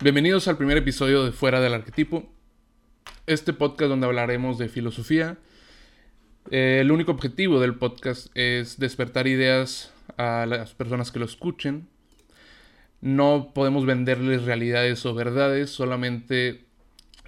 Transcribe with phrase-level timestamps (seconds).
[0.00, 2.28] Bienvenidos al primer episodio de Fuera del Arquetipo.
[3.26, 5.38] Este podcast donde hablaremos de filosofía.
[6.50, 11.88] Eh, el único objetivo del podcast es despertar ideas a las personas que lo escuchen.
[13.02, 16.64] No podemos venderles realidades o verdades, solamente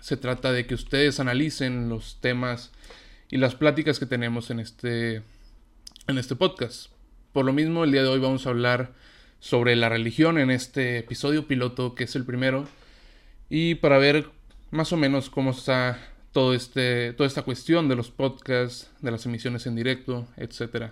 [0.00, 2.72] se trata de que ustedes analicen los temas
[3.30, 5.22] y las pláticas que tenemos en este,
[6.08, 6.90] en este podcast.
[7.32, 8.92] Por lo mismo, el día de hoy vamos a hablar
[9.46, 12.66] sobre la religión en este episodio piloto, que es el primero,
[13.48, 14.26] y para ver
[14.72, 16.00] más o menos cómo está
[16.32, 20.90] todo este, toda esta cuestión de los podcasts, de las emisiones en directo, etc.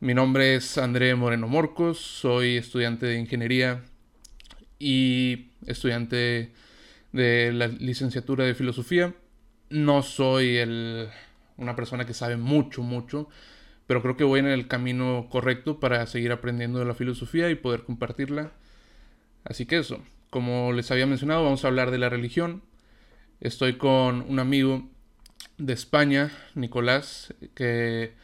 [0.00, 3.82] Mi nombre es André Moreno Morcos, soy estudiante de ingeniería
[4.78, 6.54] y estudiante
[7.12, 9.14] de la licenciatura de filosofía.
[9.68, 11.10] No soy el,
[11.58, 13.28] una persona que sabe mucho, mucho,
[13.86, 17.54] pero creo que voy en el camino correcto para seguir aprendiendo de la filosofía y
[17.54, 18.52] poder compartirla.
[19.44, 22.62] Así que eso, como les había mencionado, vamos a hablar de la religión.
[23.40, 24.88] Estoy con un amigo
[25.58, 28.14] de España, Nicolás, que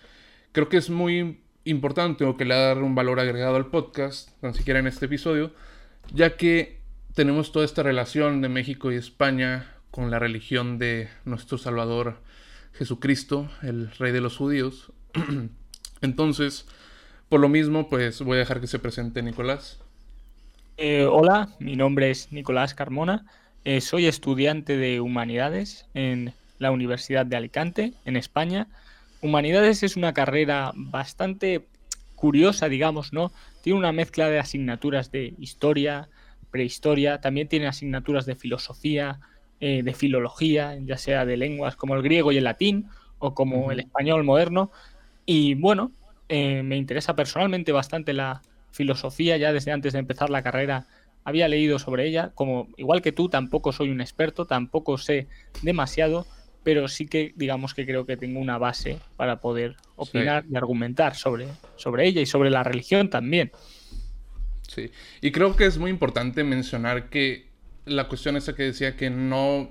[0.53, 4.55] creo que es muy importante o que le da un valor agregado al podcast, tan
[4.55, 5.53] siquiera en este episodio,
[6.13, 6.81] ya que
[7.15, 12.21] tenemos toda esta relación de México y España con la religión de nuestro Salvador
[12.73, 14.93] Jesucristo, el Rey de los Judíos.
[16.01, 16.67] Entonces,
[17.29, 19.79] por lo mismo, pues voy a dejar que se presente Nicolás.
[20.77, 23.27] Eh, hola, mi nombre es Nicolás Carmona.
[23.65, 28.67] Eh, soy estudiante de Humanidades en la Universidad de Alicante, en España.
[29.21, 31.67] Humanidades es una carrera bastante
[32.17, 33.33] curiosa, digamos, ¿no?
[33.63, 36.09] Tiene una mezcla de asignaturas de historia,
[36.51, 39.21] prehistoria, también tiene asignaturas de filosofía,
[39.61, 43.71] eh, de filología, ya sea de lenguas como el griego y el latín, o como
[43.71, 44.73] el español moderno,
[45.27, 45.93] y bueno,
[46.29, 50.87] eh, me interesa personalmente bastante la filosofía, ya desde antes de empezar la carrera
[51.25, 55.29] había leído sobre ella, como igual que tú, tampoco soy un experto, tampoco sé
[55.63, 56.27] demasiado,
[56.65, 61.15] pero sí que digamos que creo que tengo una base para poder opinar y argumentar
[61.15, 63.53] sobre, sobre ella y sobre la religión también.
[64.69, 64.91] Sí,
[65.21, 67.51] y creo que es muy importante mencionar que
[67.85, 69.71] la cuestión esa que decía que no,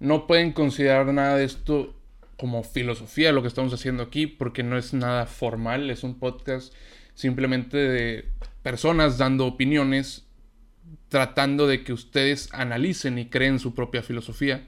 [0.00, 1.94] no pueden considerar nada de esto
[2.36, 6.72] como filosofía lo que estamos haciendo aquí, porque no es nada formal, es un podcast
[7.14, 8.28] simplemente de
[8.62, 10.24] personas dando opiniones,
[11.08, 14.66] tratando de que ustedes analicen y creen su propia filosofía.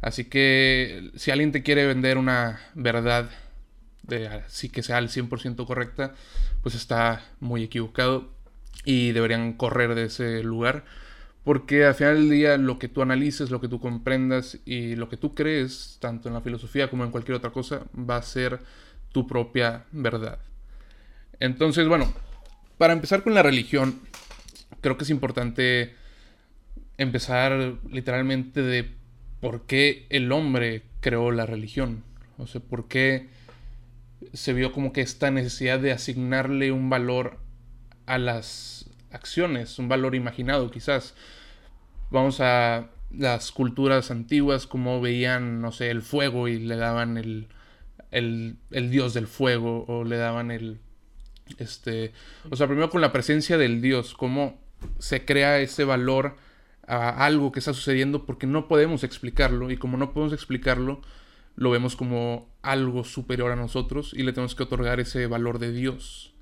[0.00, 3.30] Así que si alguien te quiere vender una verdad
[4.02, 6.14] de así que sea al 100% correcta,
[6.62, 8.30] pues está muy equivocado
[8.84, 10.84] y deberían correr de ese lugar
[11.44, 15.08] porque al final del día lo que tú analices, lo que tú comprendas y lo
[15.08, 18.60] que tú crees, tanto en la filosofía como en cualquier otra cosa, va a ser
[19.10, 20.38] tu propia verdad.
[21.40, 22.12] Entonces, bueno,
[22.78, 24.00] para empezar con la religión,
[24.80, 25.94] creo que es importante
[26.96, 28.90] empezar literalmente de
[29.40, 32.04] por qué el hombre creó la religión.
[32.38, 33.28] O sea, por qué
[34.32, 37.38] se vio como que esta necesidad de asignarle un valor
[38.06, 38.81] a las
[39.12, 41.14] acciones, un valor imaginado quizás.
[42.10, 47.48] Vamos a las culturas antiguas, como veían, no sé, el fuego y le daban el,
[48.10, 50.80] el, el dios del fuego o le daban el...
[51.58, 52.12] Este,
[52.50, 54.58] o sea, primero con la presencia del dios, cómo
[54.98, 56.36] se crea ese valor
[56.86, 61.02] a algo que está sucediendo porque no podemos explicarlo y como no podemos explicarlo,
[61.56, 65.72] lo vemos como algo superior a nosotros y le tenemos que otorgar ese valor de
[65.72, 66.34] Dios.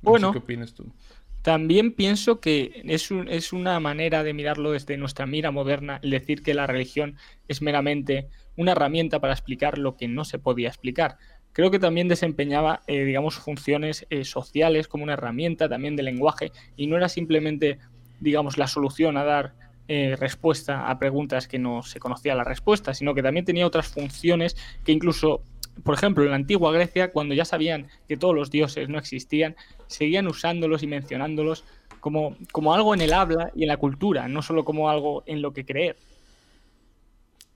[0.00, 0.92] bueno, ¿qué opinas tú?
[1.42, 6.54] También pienso que es, una manera de mirarlo desde nuestra mira moderna, el decir que
[6.54, 7.16] la religión
[7.48, 11.18] es meramente una herramienta para explicar lo que no se podía explicar.
[11.52, 16.52] Creo que también desempeñaba, eh, digamos, funciones eh, sociales como una herramienta también de lenguaje
[16.76, 17.78] y no era simplemente,
[18.20, 19.54] digamos, la solución a dar
[19.88, 23.88] eh, respuesta a preguntas que no se conocía la respuesta, sino que también tenía otras
[23.88, 25.42] funciones que incluso
[25.84, 29.56] por ejemplo, en la antigua Grecia, cuando ya sabían que todos los dioses no existían,
[29.86, 31.64] seguían usándolos y mencionándolos
[32.00, 35.42] como, como algo en el habla y en la cultura, no solo como algo en
[35.42, 35.96] lo que creer.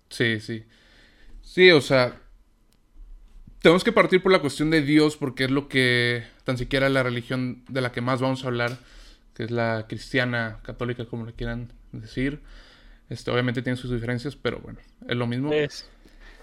[0.09, 0.65] Sí, sí.
[1.43, 2.21] Sí, o sea,
[3.61, 7.03] tenemos que partir por la cuestión de Dios porque es lo que tan siquiera la
[7.03, 8.79] religión de la que más vamos a hablar,
[9.35, 12.41] que es la cristiana, católica, como le quieran decir.
[13.09, 14.79] Este, obviamente tiene sus diferencias, pero bueno,
[15.09, 15.51] es lo mismo.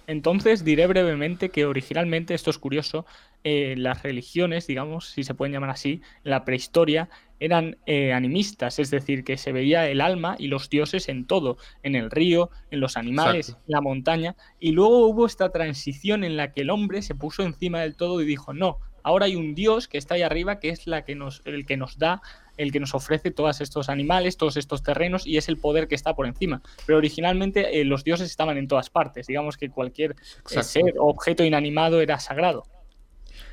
[0.08, 3.06] Entonces diré brevemente que originalmente, esto es curioso,
[3.44, 7.10] eh, las religiones, digamos, si se pueden llamar así, la prehistoria,
[7.40, 11.58] eran eh, animistas, es decir, que se veía el alma y los dioses en todo,
[11.84, 16.38] en el río, en los animales, en la montaña, y luego hubo esta transición en
[16.38, 19.56] la que el hombre se puso encima del todo y dijo, no, ahora hay un
[19.56, 22.22] dios que está ahí arriba, que es la que nos, el que nos da
[22.58, 25.96] el que nos ofrece todos estos animales, todos estos terrenos y es el poder que
[25.96, 26.62] está por encima.
[26.86, 29.28] Pero originalmente eh, los dioses estaban en todas partes.
[29.28, 30.16] Digamos que cualquier
[30.52, 32.66] eh, ser o objeto inanimado era sagrado.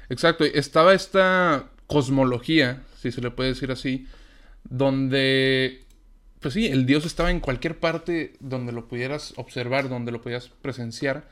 [0.09, 0.45] Exacto.
[0.45, 4.07] Estaba esta cosmología, si se le puede decir así,
[4.65, 5.85] donde
[6.41, 10.49] pues sí, el Dios estaba en cualquier parte donde lo pudieras observar, donde lo pudieras
[10.63, 11.29] presenciar.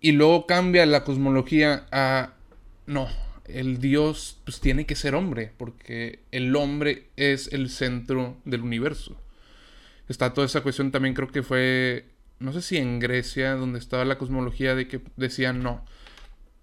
[0.00, 2.34] Y luego cambia la cosmología a,
[2.86, 3.08] no,
[3.46, 9.16] el Dios pues tiene que ser hombre, porque el hombre es el centro del universo.
[10.08, 12.06] Está toda esa cuestión también creo que fue,
[12.38, 15.84] no sé si en Grecia, donde estaba la cosmología de que decían, no,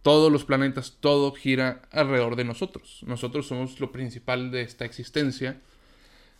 [0.01, 3.01] todos los planetas, todo gira alrededor de nosotros.
[3.05, 5.59] Nosotros somos lo principal de esta existencia,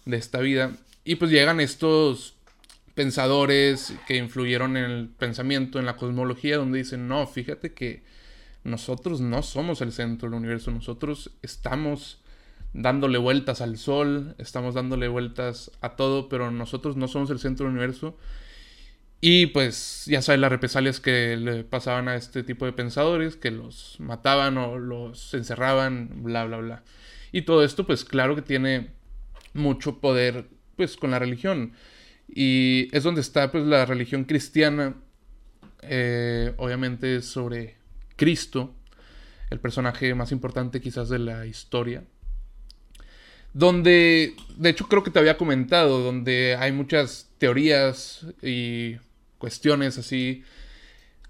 [0.05, 0.75] de esta vida.
[1.03, 2.35] Y pues llegan estos
[2.95, 8.03] pensadores que influyeron en el pensamiento, en la cosmología, donde dicen, no, fíjate que
[8.63, 12.21] nosotros no somos el centro del universo, nosotros estamos
[12.73, 17.65] dándole vueltas al sol, estamos dándole vueltas a todo, pero nosotros no somos el centro
[17.65, 18.17] del universo.
[19.19, 23.51] Y pues ya sabes las represalias que le pasaban a este tipo de pensadores, que
[23.51, 26.83] los mataban o los encerraban, bla, bla, bla.
[27.31, 28.89] Y todo esto pues claro que tiene
[29.53, 31.73] mucho poder pues con la religión.
[32.27, 34.95] Y es donde está pues la religión cristiana,
[35.83, 37.81] eh, obviamente sobre
[38.21, 38.71] Cristo,
[39.50, 42.03] el personaje más importante quizás de la historia.
[43.51, 48.97] Donde, de hecho creo que te había comentado, donde hay muchas teorías y
[49.39, 50.44] cuestiones así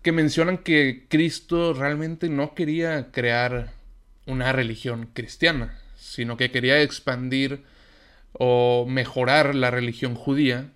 [0.01, 3.71] que mencionan que Cristo realmente no quería crear
[4.25, 7.63] una religión cristiana, sino que quería expandir
[8.33, 10.73] o mejorar la religión judía,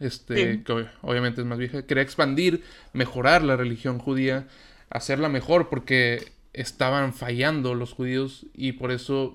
[0.00, 2.62] este, que obviamente es más vieja, quería expandir,
[2.92, 4.46] mejorar la religión judía,
[4.94, 9.34] hacerla mejor porque estaban fallando los judíos y por eso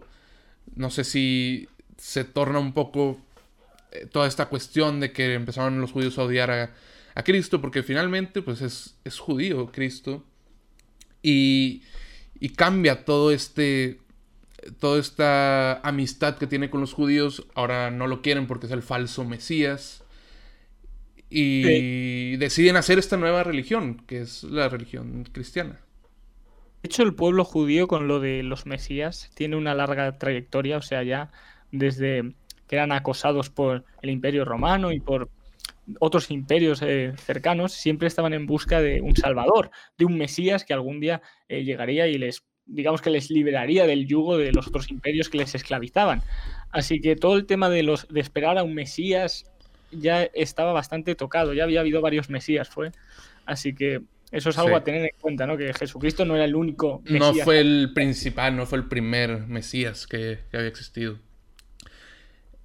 [0.75, 1.67] no sé si
[1.97, 3.19] se torna un poco
[3.91, 6.73] eh, toda esta cuestión de que empezaron los judíos a odiar a,
[7.13, 10.23] a Cristo porque finalmente pues es, es judío Cristo
[11.21, 11.83] y,
[12.39, 13.99] y cambia todo este
[14.79, 18.81] toda esta amistad que tiene con los judíos, ahora no lo quieren porque es el
[18.81, 20.03] falso Mesías.
[21.29, 25.79] Y deciden hacer esta nueva religión, que es la religión cristiana.
[26.81, 30.81] De hecho, el pueblo judío con lo de los Mesías tiene una larga trayectoria, o
[30.81, 31.29] sea, ya
[31.71, 32.33] desde
[32.67, 35.29] que eran acosados por el imperio romano y por
[35.99, 40.73] otros imperios eh, cercanos, siempre estaban en busca de un salvador, de un Mesías que
[40.73, 44.91] algún día eh, llegaría y les digamos que les liberaría del yugo de los otros
[44.91, 46.21] imperios que les esclavizaban.
[46.69, 49.48] Así que todo el tema de, los, de esperar a un Mesías
[49.91, 52.91] ya estaba bastante tocado, ya había habido varios Mesías, fue.
[53.45, 54.01] Así que
[54.31, 55.57] eso es algo a tener en cuenta, ¿no?
[55.57, 57.35] Que Jesucristo no era el único Mesías.
[57.37, 61.17] No fue el principal, no fue el primer Mesías que, que había existido.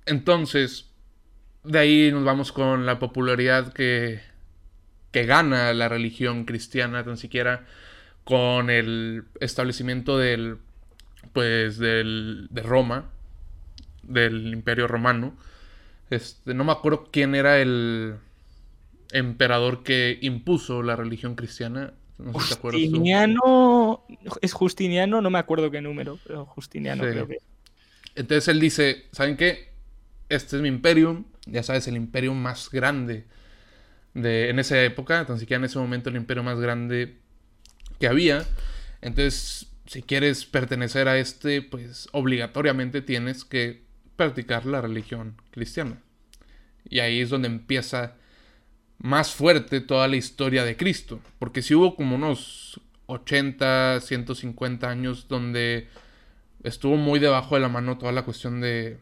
[0.07, 0.91] Entonces,
[1.63, 4.21] de ahí nos vamos con la popularidad que,
[5.11, 7.65] que gana la religión cristiana, tan siquiera
[8.25, 10.59] con el establecimiento del,
[11.33, 13.11] pues, del, de Roma,
[14.03, 15.35] del Imperio Romano.
[16.11, 18.17] Este, no me acuerdo quién era el
[19.13, 21.95] emperador que impuso la religión cristiana.
[22.19, 24.05] No sé si te Justiniano,
[24.41, 27.39] es Justiniano, no me acuerdo qué número, pero Justiniano creo que.
[28.15, 29.73] Entonces él dice, ¿saben qué?
[30.29, 33.25] Este es mi imperio, ya sabes, el imperio más grande
[34.15, 37.17] de, en esa época, tan siquiera en ese momento el imperio más grande
[37.99, 38.47] que había.
[39.03, 43.83] Entonces, si quieres pertenecer a este, pues obligatoriamente tienes que
[44.17, 46.01] practicar la religión cristiana.
[46.89, 48.15] Y ahí es donde empieza
[48.99, 51.21] más fuerte toda la historia de Cristo.
[51.39, 55.89] Porque si hubo como unos 80, 150 años donde
[56.63, 58.99] estuvo muy debajo de la mano toda la cuestión de,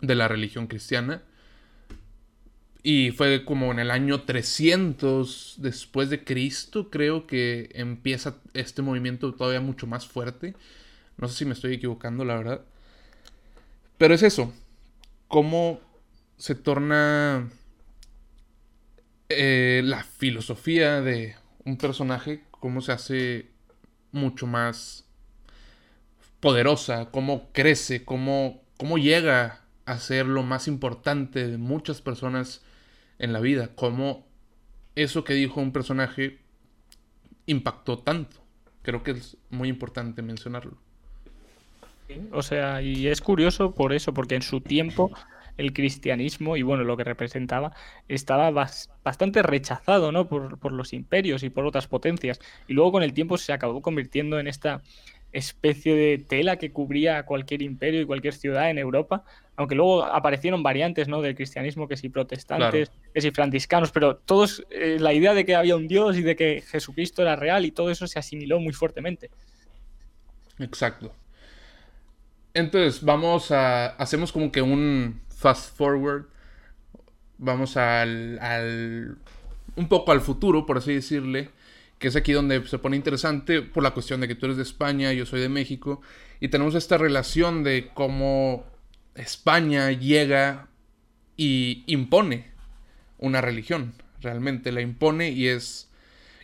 [0.00, 1.22] de la religión cristiana.
[2.82, 9.34] Y fue como en el año 300 después de Cristo, creo que empieza este movimiento
[9.34, 10.54] todavía mucho más fuerte.
[11.18, 12.62] No sé si me estoy equivocando, la verdad.
[13.98, 14.54] Pero es eso.
[15.28, 15.80] Cómo
[16.40, 17.50] se torna
[19.28, 23.50] eh, la filosofía de un personaje, cómo se hace
[24.10, 25.04] mucho más
[26.40, 32.62] poderosa, cómo crece, cómo, cómo llega a ser lo más importante de muchas personas
[33.18, 34.26] en la vida, cómo
[34.96, 36.38] eso que dijo un personaje
[37.44, 38.38] impactó tanto.
[38.80, 40.78] Creo que es muy importante mencionarlo.
[42.32, 45.12] O sea, y es curioso por eso, porque en su tiempo
[45.60, 47.72] el cristianismo y bueno, lo que representaba
[48.08, 50.26] estaba bastante rechazado, ¿no?
[50.26, 52.40] Por, por, los imperios y por otras potencias.
[52.66, 54.82] Y luego con el tiempo se acabó convirtiendo en esta
[55.32, 59.24] especie de tela que cubría cualquier imperio y cualquier ciudad en Europa,
[59.56, 61.22] aunque luego aparecieron variantes ¿no?
[61.22, 65.54] del cristianismo, que si protestantes, que si franciscanos, pero todos, eh, la idea de que
[65.54, 68.72] había un Dios y de que Jesucristo era real y todo eso se asimiló muy
[68.72, 69.30] fuertemente.
[70.58, 71.14] Exacto.
[72.52, 76.26] Entonces, vamos a, hacemos como que un fast forward,
[77.38, 79.16] vamos al, al
[79.74, 81.48] un poco al futuro, por así decirle,
[81.98, 84.64] que es aquí donde se pone interesante por la cuestión de que tú eres de
[84.64, 86.02] España, yo soy de México,
[86.40, 88.66] y tenemos esta relación de cómo
[89.14, 90.68] España llega
[91.38, 92.50] y impone
[93.16, 95.88] una religión, realmente la impone y es...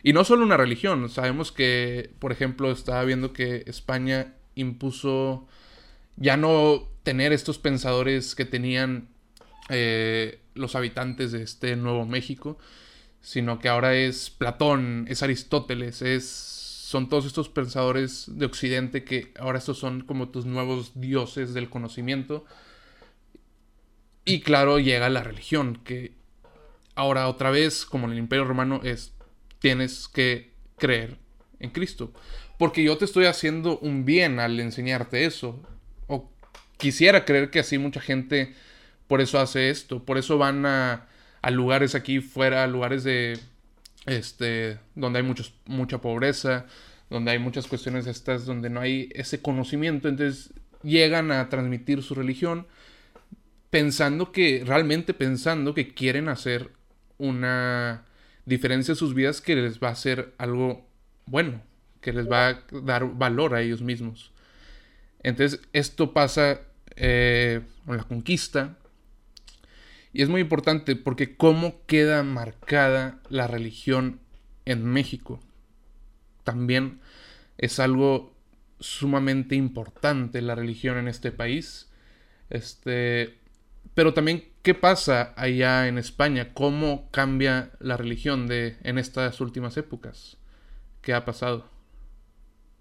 [0.01, 5.47] Y no solo una religión, sabemos que, por ejemplo, estaba viendo que España impuso
[6.17, 9.09] ya no tener estos pensadores que tenían
[9.69, 12.57] eh, los habitantes de este Nuevo México,
[13.21, 16.57] sino que ahora es Platón, es Aristóteles, es
[16.87, 21.69] son todos estos pensadores de Occidente que ahora estos son como tus nuevos dioses del
[21.69, 22.45] conocimiento.
[24.23, 26.13] Y claro, llega la religión, que
[26.95, 29.13] ahora otra vez, como en el Imperio Romano, es
[29.59, 31.17] tienes que creer
[31.59, 32.13] en Cristo.
[32.57, 35.61] Porque yo te estoy haciendo un bien al enseñarte eso.
[36.77, 38.53] Quisiera creer que así mucha gente
[39.07, 40.03] por eso hace esto.
[40.03, 41.07] Por eso van a
[41.41, 43.39] a lugares aquí fuera, lugares de,
[44.05, 46.65] este, donde hay muchos, mucha pobreza,
[47.09, 50.53] donde hay muchas cuestiones estas, donde no hay ese conocimiento, entonces
[50.83, 52.67] llegan a transmitir su religión
[53.69, 56.71] pensando que, realmente pensando que quieren hacer
[57.17, 58.05] una
[58.45, 60.85] diferencia en sus vidas que les va a hacer algo
[61.25, 61.61] bueno,
[62.01, 64.31] que les va a dar valor a ellos mismos.
[65.23, 66.61] Entonces, esto pasa
[66.97, 68.77] eh, la conquista,
[70.13, 74.19] y es muy importante porque cómo queda marcada la religión
[74.65, 75.39] en México.
[76.43, 77.01] También
[77.57, 78.33] es algo
[78.79, 81.91] sumamente importante la religión en este país.
[82.49, 83.37] Este,
[83.93, 89.77] pero también qué pasa allá en España, cómo cambia la religión de en estas últimas
[89.77, 90.37] épocas.
[91.01, 91.69] ¿Qué ha pasado?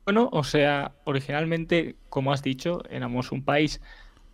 [0.04, 3.80] Bueno, o sea, originalmente, como has dicho, éramos un país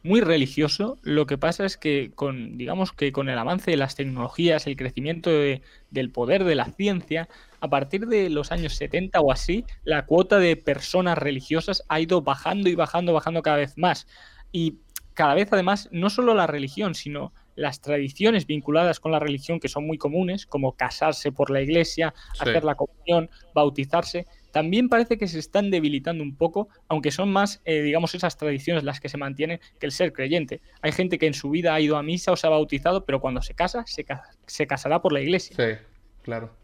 [0.02, 0.98] muy religioso.
[1.02, 4.76] Lo que pasa es que con, digamos que con el avance de las tecnologías, el
[4.76, 7.28] crecimiento del poder de la ciencia,
[7.60, 12.22] a partir de los años 70 o así, la cuota de personas religiosas ha ido
[12.22, 14.06] bajando y bajando, bajando cada vez más.
[14.50, 14.78] Y
[15.14, 19.68] cada vez además, no solo la religión, sino las tradiciones vinculadas con la religión que
[19.68, 25.26] son muy comunes, como casarse por la iglesia, hacer la comunión, bautizarse, también parece que
[25.26, 29.16] se están debilitando un poco, aunque son más, eh, digamos, esas tradiciones las que se
[29.16, 30.60] mantienen que el ser creyente.
[30.82, 33.20] Hay gente que en su vida ha ido a misa o se ha bautizado, pero
[33.20, 34.06] cuando se casa, se,
[34.46, 35.56] se casará por la iglesia.
[35.56, 35.82] Sí,
[36.22, 36.54] claro.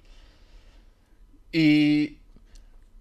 [1.50, 2.18] Y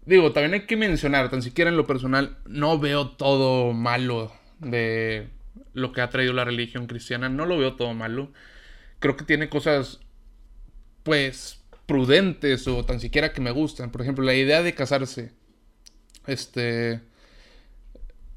[0.06, 5.27] digo, también hay que mencionar, tan siquiera en lo personal, no veo todo malo de
[5.74, 8.32] lo que ha traído la religión cristiana, no lo veo todo malo.
[9.00, 10.00] Creo que tiene cosas,
[11.03, 13.91] pues, prudentes o tan siquiera que me gustan.
[13.91, 15.32] Por ejemplo, la idea de casarse.
[16.27, 17.01] Este.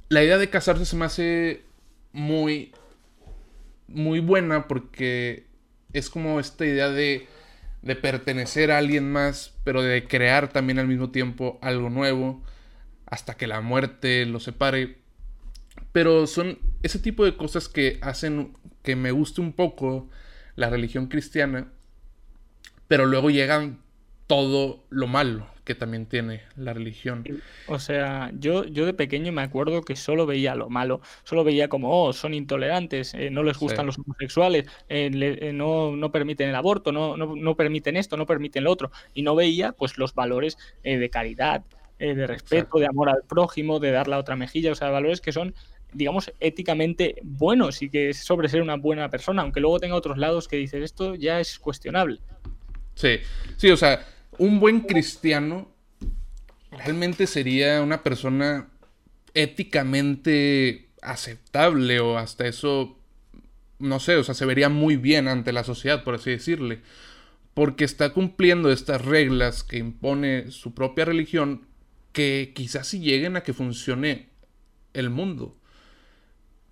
[0.09, 1.65] La idea de casarse se me hace
[2.13, 2.73] muy.
[3.89, 5.47] Muy buena porque
[5.93, 7.27] es como esta idea de,
[7.83, 12.41] de pertenecer a alguien más, pero de crear también al mismo tiempo algo nuevo,
[13.07, 14.99] hasta que la muerte lo separe.
[15.91, 20.09] Pero son ese tipo de cosas que hacen que me guste un poco
[20.55, 21.73] la religión cristiana
[22.91, 23.79] pero luego llegan
[24.27, 27.25] todo lo malo que también tiene la religión.
[27.69, 31.69] O sea, yo, yo de pequeño me acuerdo que solo veía lo malo, solo veía
[31.69, 36.49] como, oh, son intolerantes, eh, no les gustan los homosexuales, eh, eh, no, no, permiten
[36.49, 39.97] el aborto, no, no, no, permiten esto, no permiten lo otro, y no veía pues
[39.97, 41.63] los valores de caridad,
[42.01, 45.31] de respeto, de amor al prójimo, de dar la otra mejilla, o sea, valores que
[45.31, 45.55] son
[45.93, 50.19] digamos, éticamente buenos y que es sobre ser una buena persona, aunque luego tenga otros
[50.19, 52.21] lados que dices, esto ya es cuestionable.
[52.95, 53.19] Sí,
[53.57, 54.07] sí, o sea,
[54.39, 55.71] un buen cristiano
[56.71, 58.69] realmente sería una persona
[59.35, 62.99] éticamente aceptable o hasta eso,
[63.79, 66.81] no sé, o sea, se vería muy bien ante la sociedad, por así decirle,
[67.55, 71.67] porque está cumpliendo estas reglas que impone su propia religión
[72.13, 74.29] que quizás sí lleguen a que funcione
[74.95, 75.57] el mundo.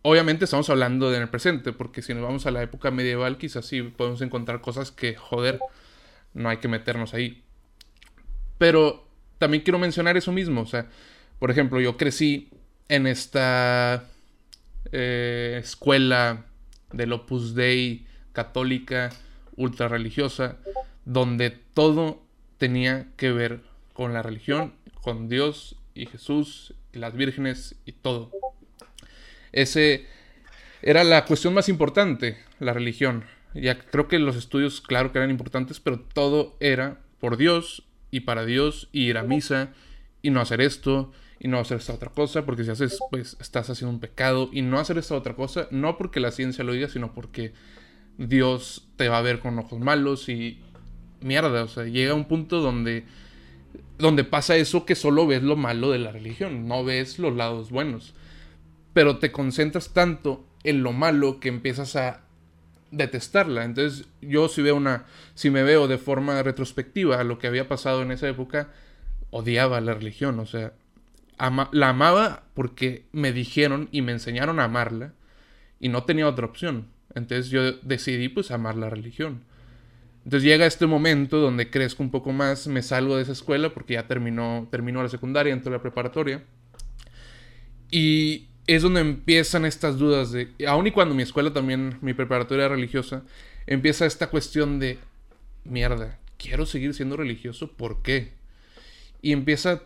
[0.03, 3.67] Obviamente estamos hablando en el presente, porque si nos vamos a la época medieval, quizás
[3.67, 5.59] sí podemos encontrar cosas que, joder,
[6.38, 7.42] no hay que meternos ahí.
[8.57, 9.07] Pero
[9.38, 10.87] también quiero mencionar eso mismo, o sea,
[11.38, 12.50] por ejemplo, yo crecí
[12.88, 14.04] en esta
[14.92, 16.47] eh, escuela
[16.92, 19.11] del Opus Dei católica,
[19.57, 20.57] ultra religiosa,
[21.04, 22.23] donde todo
[22.57, 23.61] tenía que ver
[23.92, 28.30] con la religión, con Dios y Jesús las vírgenes y todo.
[29.52, 30.07] Ese
[30.83, 33.25] era la cuestión más importante, la religión.
[33.61, 38.21] Ya creo que los estudios, claro que eran importantes, pero todo era por Dios y
[38.21, 39.73] para Dios y ir a misa
[40.23, 43.71] y no hacer esto y no hacer esta otra cosa, porque si haces, pues estás
[43.71, 46.88] haciendo un pecado y no hacer esta otra cosa, no porque la ciencia lo diga,
[46.88, 47.53] sino porque
[48.17, 50.61] Dios te va a ver con ojos malos y
[51.21, 53.05] mierda, o sea, llega un punto donde
[53.99, 57.71] donde pasa eso que solo ves lo malo de la religión, no ves los lados
[57.71, 58.15] buenos.
[58.93, 62.23] Pero te concentras tanto en lo malo que empiezas a
[62.90, 63.64] detestarla.
[63.64, 65.04] Entonces, yo si veo una
[65.35, 68.68] si me veo de forma retrospectiva a lo que había pasado en esa época,
[69.30, 70.73] odiaba la religión, o sea,
[71.73, 75.12] la amaba porque me dijeron y me enseñaron a amarla
[75.80, 76.88] y no tenía otra opción.
[77.14, 79.45] Entonces yo decidí pues amar la religión.
[80.25, 83.95] Entonces llega este momento donde crezco un poco más, me salgo de esa escuela porque
[83.95, 86.45] ya terminó, terminó la secundaria, entro a la preparatoria.
[87.90, 92.69] Y es donde empiezan estas dudas de, aun y cuando mi escuela también, mi preparatoria
[92.69, 93.25] religiosa,
[93.67, 94.99] empieza esta cuestión de,
[95.65, 98.35] mierda, quiero seguir siendo religioso, ¿por qué?
[99.23, 99.83] Y empieza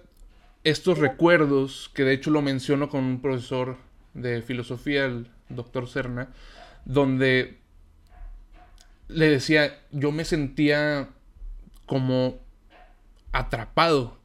[0.64, 3.76] estos recuerdos, que de hecho lo menciono con un profesor
[4.14, 6.30] de filosofía, el doctor Serna,
[6.84, 7.58] donde
[9.06, 11.08] le decía, yo me sentía
[11.86, 12.40] como
[13.30, 14.18] atrapado.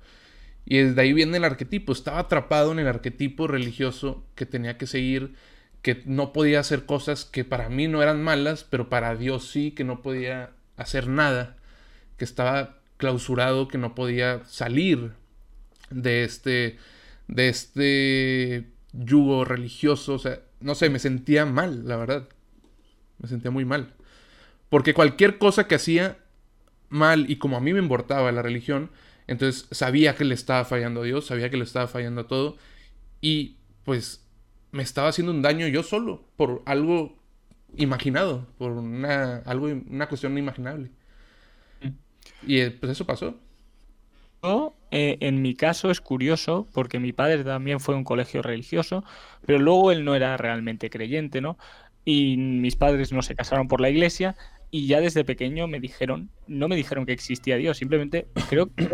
[0.70, 1.94] Y desde ahí viene el arquetipo.
[1.94, 5.34] Estaba atrapado en el arquetipo religioso que tenía que seguir,
[5.82, 9.72] que no podía hacer cosas que para mí no eran malas, pero para Dios sí,
[9.72, 11.56] que no podía hacer nada,
[12.18, 15.14] que estaba clausurado, que no podía salir
[15.90, 16.78] de este,
[17.30, 20.16] de este yugo religioso.
[20.16, 22.28] O sea, no sé, me sentía mal, la verdad.
[23.20, 23.94] Me sentía muy mal.
[24.68, 26.18] Porque cualquier cosa que hacía
[26.90, 28.92] mal y como a mí me importaba la religión,
[29.28, 32.58] entonces sabía que le estaba fallando a Dios, sabía que le estaba fallando a todo.
[33.22, 34.26] Y pues
[34.72, 37.18] me estaba haciendo un daño yo solo por algo
[37.76, 40.92] imaginado, por una, algo, una cuestión inimaginable.
[41.82, 42.50] Mm.
[42.50, 43.36] Y eh, pues eso pasó.
[44.92, 49.04] Eh, en mi caso es curioso porque mi padre también fue un colegio religioso,
[49.46, 51.58] pero luego él no era realmente creyente, ¿no?
[52.06, 54.38] Y mis padres no se casaron por la iglesia
[54.70, 58.90] y ya desde pequeño me dijeron, no me dijeron que existía Dios, simplemente creo que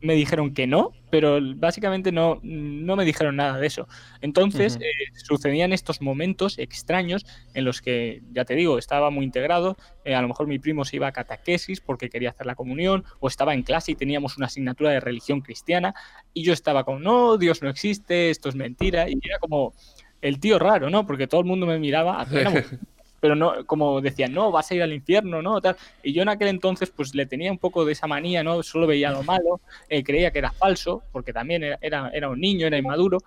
[0.00, 3.86] me dijeron que no, pero básicamente no, no me dijeron nada de eso.
[4.22, 9.76] Entonces eh, sucedían estos momentos extraños en los que, ya te digo, estaba muy integrado,
[10.04, 13.04] eh, a lo mejor mi primo se iba a catequesis porque quería hacer la comunión,
[13.18, 15.94] o estaba en clase y teníamos una asignatura de religión cristiana,
[16.32, 19.74] y yo estaba como, no, Dios no existe, esto es mentira, y era como
[20.22, 21.06] el tío raro, ¿no?
[21.06, 22.26] Porque todo el mundo me miraba,
[23.20, 25.60] pero no, como decían, no, vas a ir al infierno, ¿no?
[25.60, 25.76] Tal.
[26.02, 28.62] Y yo en aquel entonces, pues le tenía un poco de esa manía, ¿no?
[28.62, 32.66] Solo veía lo malo, eh, creía que era falso, porque también era, era, un niño,
[32.66, 33.18] era inmaduro.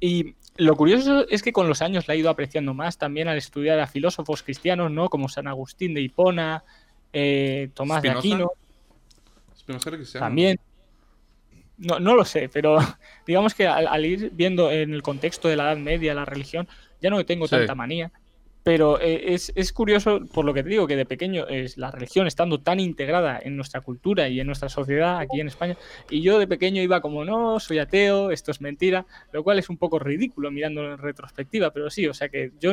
[0.00, 3.36] Y lo curioso es que con los años la he ido apreciando más también al
[3.36, 5.08] estudiar a filósofos cristianos, ¿no?
[5.10, 6.64] Como San Agustín de Hipona,
[7.12, 8.50] eh, Tomás de Aquino.
[10.18, 10.58] También.
[11.76, 12.78] No, no lo sé, pero
[13.26, 16.66] digamos que al, ir viendo en el contexto de la Edad Media la religión,
[17.00, 18.10] ya no tengo tanta manía.
[18.64, 21.90] Pero eh, es, es, curioso, por lo que te digo, que de pequeño es la
[21.90, 25.76] religión estando tan integrada en nuestra cultura y en nuestra sociedad aquí en España,
[26.10, 29.68] y yo de pequeño iba como, no, soy ateo, esto es mentira, lo cual es
[29.68, 32.72] un poco ridículo mirando en retrospectiva, pero sí, o sea que yo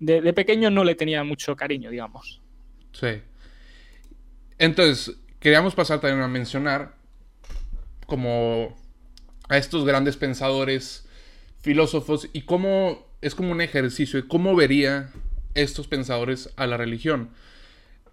[0.00, 2.42] de, de pequeño no le tenía mucho cariño, digamos.
[2.92, 3.22] Sí.
[4.58, 6.94] Entonces, queríamos pasar también a mencionar
[8.06, 8.76] como
[9.48, 11.08] a estos grandes pensadores,
[11.60, 15.10] filósofos, y cómo es como un ejercicio de cómo vería
[15.54, 17.30] estos pensadores a la religión.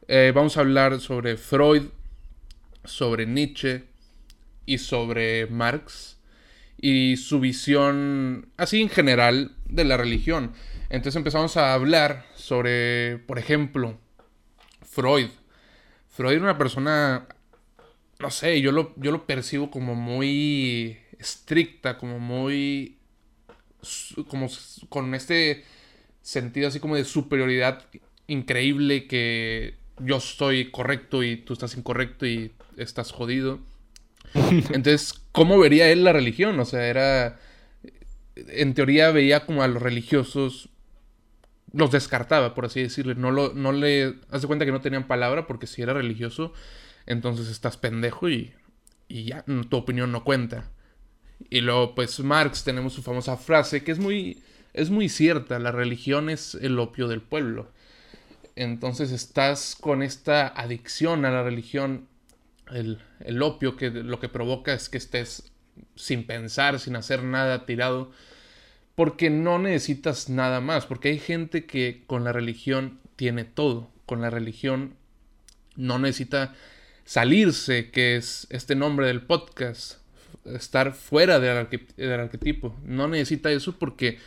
[0.07, 1.83] Eh, vamos a hablar sobre Freud,
[2.83, 3.83] sobre Nietzsche
[4.65, 6.17] y sobre Marx
[6.79, 10.53] y su visión así en general de la religión.
[10.89, 13.97] Entonces empezamos a hablar sobre, por ejemplo,
[14.81, 15.29] Freud.
[16.09, 17.27] Freud era una persona,
[18.19, 22.96] no sé, yo lo, yo lo percibo como muy estricta, como muy
[24.27, 24.47] como
[24.89, 25.63] con este
[26.21, 27.85] sentido así como de superioridad
[28.27, 33.59] increíble que yo estoy correcto y tú estás incorrecto y estás jodido.
[34.33, 36.59] Entonces, ¿cómo vería él la religión?
[36.59, 37.39] O sea, era...
[38.35, 40.69] En teoría veía como a los religiosos...
[41.73, 43.15] Los descartaba, por así decirlo.
[43.15, 44.15] No, lo, no le...
[44.29, 46.53] Hace cuenta que no tenían palabra porque si era religioso,
[47.05, 48.53] entonces estás pendejo y,
[49.07, 50.71] y ya, tu opinión no cuenta.
[51.49, 54.41] Y luego, pues Marx tenemos su famosa frase que es muy,
[54.73, 57.71] es muy cierta, la religión es el opio del pueblo.
[58.55, 62.07] Entonces estás con esta adicción a la religión,
[62.71, 62.99] el,
[63.41, 65.51] opio que lo que provoca es que estés
[65.95, 68.11] sin pensar, sin hacer nada tirado,
[68.95, 74.21] porque no necesitas nada más, porque hay gente que con la religión tiene todo, con
[74.21, 74.95] la religión
[75.75, 76.55] no necesita
[77.05, 79.99] salirse, que es este nombre del podcast,
[80.55, 84.17] estar fuera del, del arquetipo, no necesita eso porque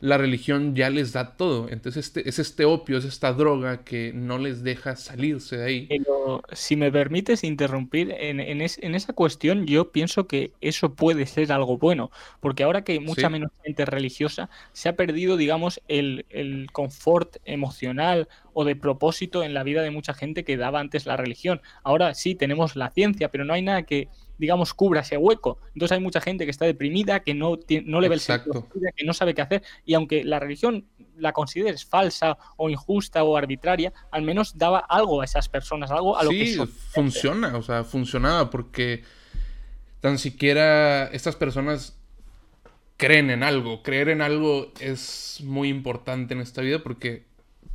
[0.00, 1.68] la religión ya les da todo.
[1.68, 5.86] Entonces este, es este opio, es esta droga que no les deja salirse de ahí.
[5.88, 11.52] Pero si me permites interrumpir, en, en, esa cuestión yo pienso que eso puede ser
[11.52, 16.24] algo bueno, porque ahora que hay mucha menos gente religiosa, se ha perdido, digamos, el,
[16.30, 21.06] el confort emocional o de propósito en la vida de mucha gente que daba antes
[21.06, 21.60] la religión.
[21.82, 24.08] Ahora sí tenemos la ciencia, pero no hay nada que
[24.40, 25.58] digamos, cubra ese hueco.
[25.74, 29.04] Entonces hay mucha gente que está deprimida, que no, no le ve el sentido, que
[29.04, 30.86] no sabe qué hacer, y aunque la religión
[31.18, 36.16] la consideres falsa o injusta o arbitraria, al menos daba algo a esas personas, algo
[36.16, 36.46] a lo que...
[36.46, 39.04] Sí, funciona, o sea, funcionaba porque
[40.00, 41.98] tan siquiera estas personas
[42.96, 43.82] creen en algo.
[43.82, 47.24] Creer en algo es muy importante en esta vida porque,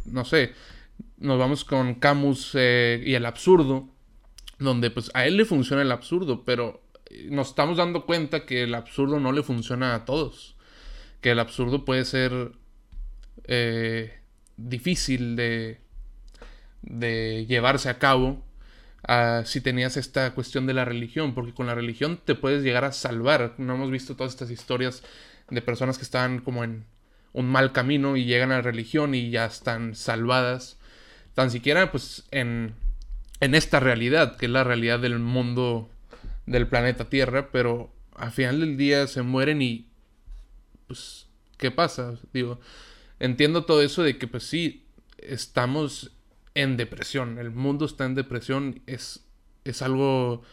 [0.06, 0.54] no sé,
[1.20, 3.88] nos vamos con Camus eh, y el absurdo
[4.60, 8.64] donde pues a él le funciona el absurdo, pero eh, nos estamos dando cuenta que
[8.64, 10.56] el absurdo no le funciona a todos,
[11.22, 12.52] que el absurdo puede ser
[13.46, 14.20] eh,
[14.58, 15.80] difícil de,
[16.82, 18.44] de llevarse a cabo
[19.08, 22.86] ah, si tenías esta cuestión de la religión, porque con la religión te puedes llegar
[22.86, 23.56] a salvar.
[23.58, 25.04] No hemos visto todas estas historias
[25.50, 26.86] de personas que están como en
[27.34, 30.78] un mal camino y llegan a la religión y ya están salvadas.
[31.34, 32.76] Tan siquiera pues en
[33.40, 35.90] en esta realidad, que es la realidad del mundo
[36.46, 39.88] del planeta Tierra, pero al final del día se mueren y
[40.88, 42.16] pues ¿qué pasa?
[42.34, 42.60] Digo,
[43.20, 44.86] entiendo todo eso de que pues sí
[45.18, 46.12] estamos
[46.54, 49.26] en depresión, el mundo está en depresión, es
[49.66, 50.44] es algo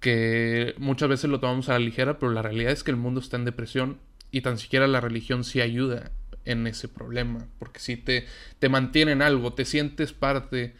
[0.00, 3.20] que muchas veces lo tomamos a la ligera, pero la realidad es que el mundo
[3.20, 3.98] está en depresión
[4.30, 6.10] y tan siquiera la religión sí ayuda
[6.44, 8.26] en ese problema, porque si te,
[8.58, 10.74] te mantiene en algo, te sientes parte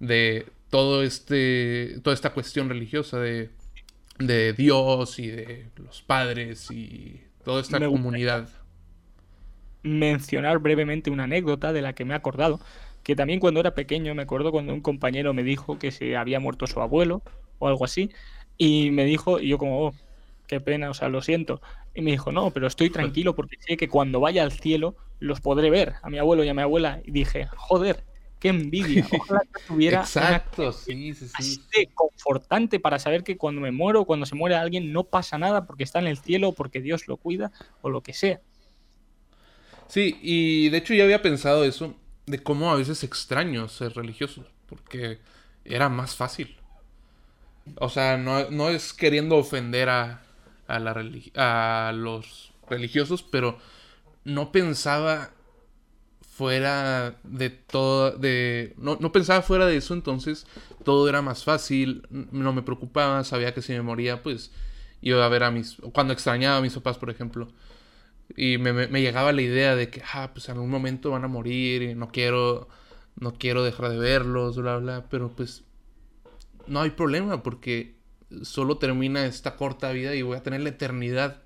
[0.00, 3.50] de todo este, toda esta cuestión religiosa de,
[4.18, 8.48] de Dios y de los padres y toda esta comunidad.
[9.82, 12.58] Mencionar brevemente una anécdota de la que me he acordado,
[13.02, 16.40] que también cuando era pequeño me acuerdo cuando un compañero me dijo que se había
[16.40, 17.22] muerto su abuelo
[17.58, 18.10] o algo así,
[18.56, 19.94] y me dijo, y yo como, oh,
[20.46, 21.60] qué pena, o sea, lo siento.
[21.94, 25.40] Y me dijo, no, pero estoy tranquilo porque sé que cuando vaya al cielo los
[25.40, 27.00] podré ver, a mi abuelo y a mi abuela.
[27.04, 28.04] Y dije, joder,
[28.44, 29.06] qué envidia.
[29.18, 31.86] Ojalá que tuviera Exacto, sí, sí, sí.
[31.94, 35.82] confortante para saber que cuando me muero, cuando se muere alguien, no pasa nada porque
[35.82, 38.42] está en el cielo, porque Dios lo cuida o lo que sea.
[39.88, 41.94] Sí, y de hecho ya había pensado eso,
[42.26, 45.20] de cómo a veces extraño ser religioso, porque
[45.64, 46.54] era más fácil.
[47.80, 50.20] O sea, no, es queriendo ofender a,
[50.68, 50.94] a, la
[51.36, 53.58] a los religiosos, pero
[54.24, 55.30] no pensaba
[56.34, 58.74] fuera de todo, de...
[58.76, 60.46] No, no, pensaba fuera de eso, entonces
[60.82, 64.50] todo era más fácil, no me preocupaba, sabía que si me moría, pues
[65.00, 65.76] iba a ver a mis...
[65.92, 67.46] Cuando extrañaba a mis papás, por ejemplo,
[68.36, 71.28] y me, me, llegaba la idea de que, ah, pues en algún momento van a
[71.28, 72.68] morir y no quiero,
[73.14, 75.62] no quiero dejar de verlos, bla, bla, pero pues
[76.66, 77.94] no hay problema porque
[78.42, 81.42] solo termina esta corta vida y voy a tener la eternidad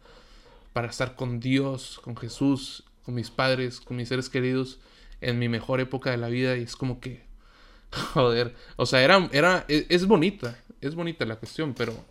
[0.73, 4.81] para estar con Dios, con Jesús con mis padres, con mis seres queridos
[5.23, 7.23] en mi mejor época de la vida y es como que,
[7.91, 12.05] joder, o sea, era, era, e, es, bonita, es bonita la cuestión, pero,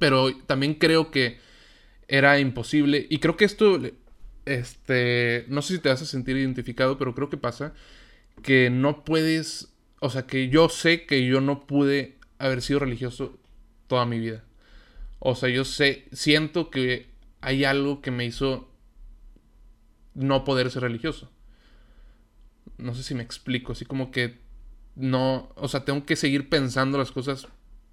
[0.00, 1.38] pero también creo que
[2.08, 3.80] era imposible y creo que esto,
[4.46, 7.72] este, no sé si te vas a sentir identificado, pero creo que pasa
[8.42, 13.38] que no puedes, o sea, que yo sé que yo no pude haber sido religioso
[13.86, 14.42] toda mi vida.
[15.20, 17.06] O sea, yo sé, siento que
[17.40, 18.73] hay algo que me hizo
[20.14, 21.30] no poder ser religioso.
[22.78, 24.38] No sé si me explico, así como que
[24.96, 27.48] no, o sea, tengo que seguir pensando las cosas,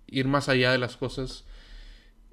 [0.07, 1.45] ir más allá de las cosas.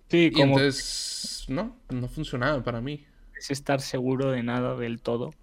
[0.08, 0.44] Sí, como...
[0.44, 3.04] Y entonces, no, no funcionaba para mí.
[3.36, 5.34] Es estar seguro de nada del todo.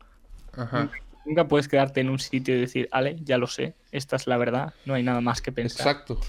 [0.53, 0.91] Ajá.
[1.25, 4.37] Nunca puedes quedarte en un sitio y decir, Ale, ya lo sé, esta es la
[4.37, 5.87] verdad, no hay nada más que pensar.
[5.87, 6.19] Exacto.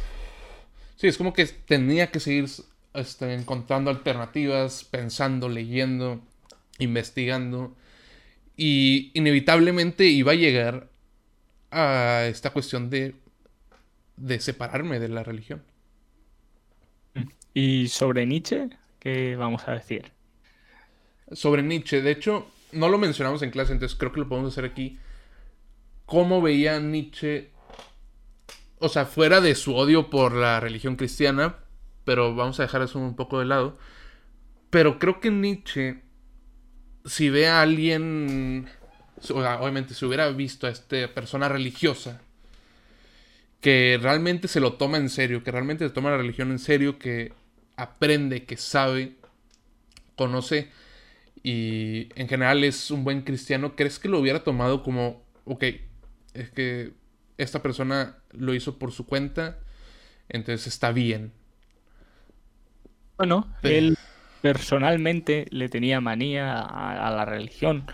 [0.97, 2.49] Sí, es como que tenía que seguir
[2.95, 6.21] este, encontrando alternativas, pensando, leyendo,
[6.79, 7.77] investigando.
[8.57, 10.89] Y inevitablemente iba a llegar
[11.71, 13.15] a esta cuestión de,
[14.17, 15.63] de separarme de la religión.
[17.53, 18.69] ¿Y sobre Nietzsche?
[18.99, 20.13] ¿Qué vamos a decir?
[21.33, 24.65] Sobre Nietzsche, de hecho, no lo mencionamos en clase, entonces creo que lo podemos hacer
[24.65, 24.99] aquí.
[26.05, 27.51] ¿Cómo veía Nietzsche?
[28.79, 31.57] O sea, fuera de su odio por la religión cristiana,
[32.05, 33.79] pero vamos a dejar eso un poco de lado.
[34.71, 36.03] Pero creo que Nietzsche,
[37.07, 38.69] si ve a alguien,
[39.31, 42.21] obviamente si hubiera visto a esta persona religiosa,
[43.61, 46.99] que realmente se lo toma en serio, que realmente se toma la religión en serio,
[46.99, 47.33] que
[47.77, 49.17] aprende, que sabe,
[50.17, 50.71] conoce
[51.43, 55.65] y en general es un buen cristiano, ¿crees que lo hubiera tomado como, ok,
[56.35, 56.93] es que
[57.39, 59.59] esta persona lo hizo por su cuenta,
[60.29, 61.33] entonces está bien?
[63.17, 63.97] Bueno, él
[64.53, 67.85] personalmente le tenía manía a, la religión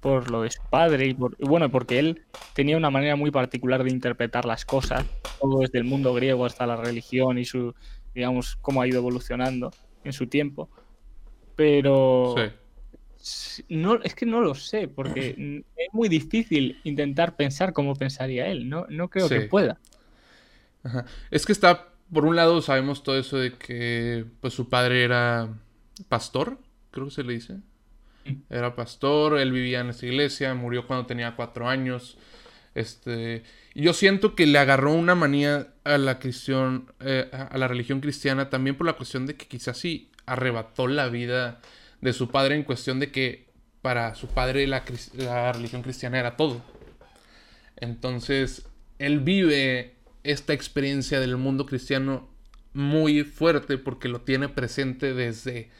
[0.00, 2.22] por lo de su padre y, por, bueno, porque él
[2.52, 5.06] tenía una manera muy particular de interpretar las cosas,
[5.40, 7.74] todo desde el mundo griego hasta la religión y su,
[8.14, 9.72] digamos, cómo ha ido evolucionando
[10.04, 10.68] en su tiempo.
[11.56, 12.34] Pero
[13.70, 18.68] no, es que no lo sé, porque es muy difícil intentar pensar como pensaría él.
[18.68, 19.78] No, no creo que pueda.
[21.30, 25.48] Es que está, por un lado, sabemos todo eso de que pues su padre era
[26.08, 26.58] pastor,
[26.90, 27.54] creo que se le dice.
[28.24, 28.32] Mm.
[28.50, 32.18] Era pastor, él vivía en esa iglesia, murió cuando tenía cuatro años.
[32.74, 33.42] Este,
[33.74, 38.76] yo siento que le agarró una manía a la eh, a la religión cristiana también
[38.76, 41.60] por la cuestión de que quizás sí arrebató la vida
[42.00, 44.84] de su padre en cuestión de que para su padre la,
[45.52, 46.62] religión cristiana era todo.
[47.76, 48.66] Entonces,
[48.98, 52.30] él vive esta experiencia del mundo cristiano
[52.72, 55.70] muy fuerte porque lo tiene presente desde,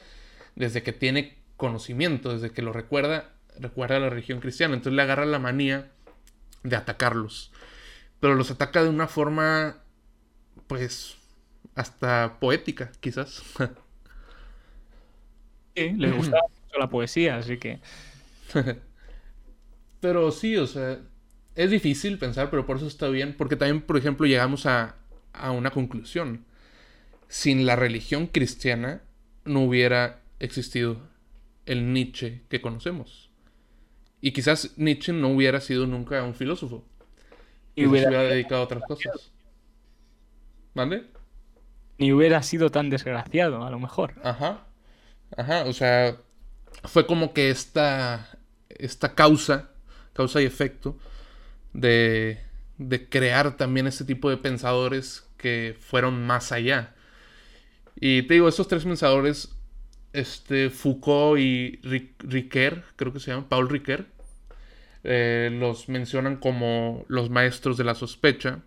[0.56, 4.74] desde que tiene conocimiento, desde que lo recuerda, recuerda la religión cristiana.
[4.74, 5.90] Entonces le agarra la manía
[6.62, 7.52] de atacarlos.
[8.20, 9.78] Pero los ataca de una forma,
[10.66, 11.16] pues,
[11.74, 13.42] hasta poética, quizás.
[15.74, 17.80] le gusta mucho la poesía, así que.
[20.00, 20.98] pero sí, o sea,
[21.54, 24.96] es difícil pensar, pero por eso está bien, porque también, por ejemplo, llegamos a,
[25.32, 26.44] a una conclusión.
[27.28, 29.02] Sin la religión cristiana
[29.44, 31.00] no hubiera existido
[31.66, 33.30] el Nietzsche que conocemos.
[34.20, 36.84] Y quizás Nietzsche no hubiera sido nunca un filósofo.
[37.74, 38.10] Y hubiera...
[38.10, 39.32] se hubiera dedicado a otras cosas.
[40.74, 41.06] ¿Vale?
[41.98, 44.14] Ni hubiera sido tan desgraciado, a lo mejor.
[44.22, 44.66] Ajá.
[45.36, 46.18] Ajá, o sea,
[46.84, 49.70] fue como que esta, esta causa,
[50.12, 50.98] causa y efecto,
[51.72, 52.40] de,
[52.78, 56.94] de crear también este tipo de pensadores que fueron más allá.
[57.96, 59.54] Y te digo, estos tres pensadores,
[60.12, 64.06] este, Foucault y Riquet, creo que se llaman, Paul Riquet,
[65.04, 68.60] eh, los mencionan como los maestros de la sospecha,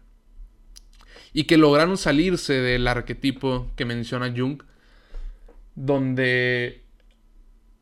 [1.34, 4.62] y que lograron salirse del arquetipo que menciona Jung
[5.76, 6.84] donde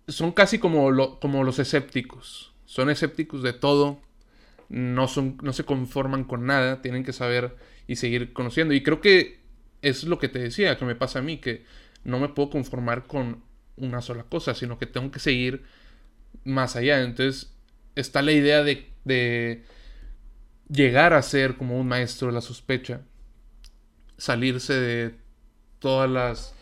[0.08, 2.54] son casi como, como los escépticos.
[2.66, 4.02] Son escépticos de todo,
[4.70, 7.56] no, son, no se conforman con nada, tienen que saber
[7.88, 8.74] y seguir conociendo.
[8.74, 9.40] Y creo que
[9.82, 11.64] es lo que te decía, que me pasa a mí, que
[12.04, 13.44] no me puedo conformar con
[13.78, 15.64] una sola cosa, sino que tengo que seguir
[16.44, 17.02] más allá.
[17.02, 17.54] Entonces
[17.96, 19.64] está la idea de, de
[20.70, 23.02] llegar a ser como un maestro de la sospecha,
[24.18, 25.16] salirse de
[25.80, 26.56] todas las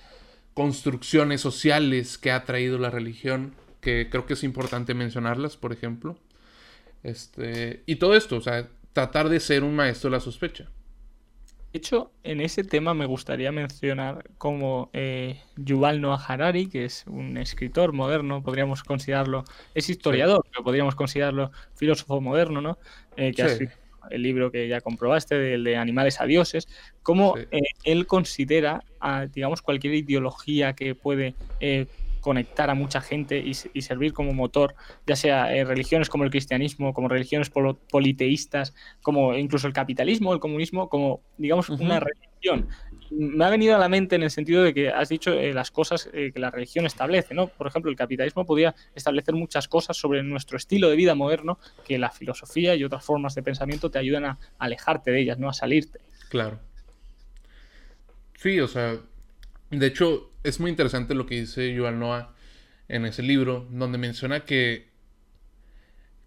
[0.54, 6.18] construcciones sociales que ha traído la religión, que creo que es importante mencionarlas, por ejemplo.
[7.04, 10.70] Este, y todo esto, o sea, tratar de ser un maestro de la sospecha.
[11.72, 17.06] De hecho, en ese tema me gustaría mencionar como eh, Yuval Noah Harari, que es
[17.08, 22.78] un escritor moderno, podríamos considerarlo, es historiador, pero podríamos considerarlo filósofo moderno, ¿no?
[23.16, 23.48] Eh, que ha
[24.10, 26.68] el libro que ya comprobaste, del de Animales a Dioses,
[27.04, 28.84] cómo eh, él considera,
[29.34, 31.88] digamos, cualquier ideología que puede eh,
[32.22, 36.94] conectar a mucha gente y, servir como motor, ya sea eh, religiones como el cristianismo,
[36.94, 42.70] como religiones politeístas, como incluso el capitalismo, el comunismo, como, digamos, una religión
[43.12, 45.70] me ha venido a la mente en el sentido de que has dicho eh, las
[45.70, 47.48] cosas eh, que la religión establece, ¿no?
[47.48, 51.98] Por ejemplo, el capitalismo podía establecer muchas cosas sobre nuestro estilo de vida moderno que
[51.98, 55.50] la filosofía y otras formas de pensamiento te ayudan a alejarte de ellas, ¿no?
[55.50, 56.00] A salirte.
[56.30, 56.60] Claro.
[58.38, 58.98] Sí, o sea,
[59.70, 62.34] de hecho, es muy interesante lo que dice Yuval Noah
[62.88, 64.90] en ese libro, donde menciona que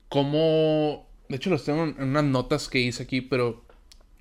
[0.08, 3.64] cómo, de hecho los tengo en unas notas que hice aquí, pero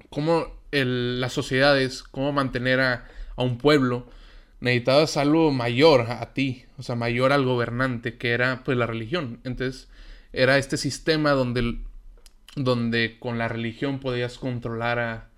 [0.09, 4.07] cómo las sociedades, cómo mantener a, un pueblo,
[4.59, 9.39] necesitabas algo mayor a, ti, o sea, mayor al gobernante, que era pues la religión.
[9.43, 9.89] Entonces,
[10.33, 11.79] era este sistema donde,
[12.55, 15.29] donde con la religión podías controlar a,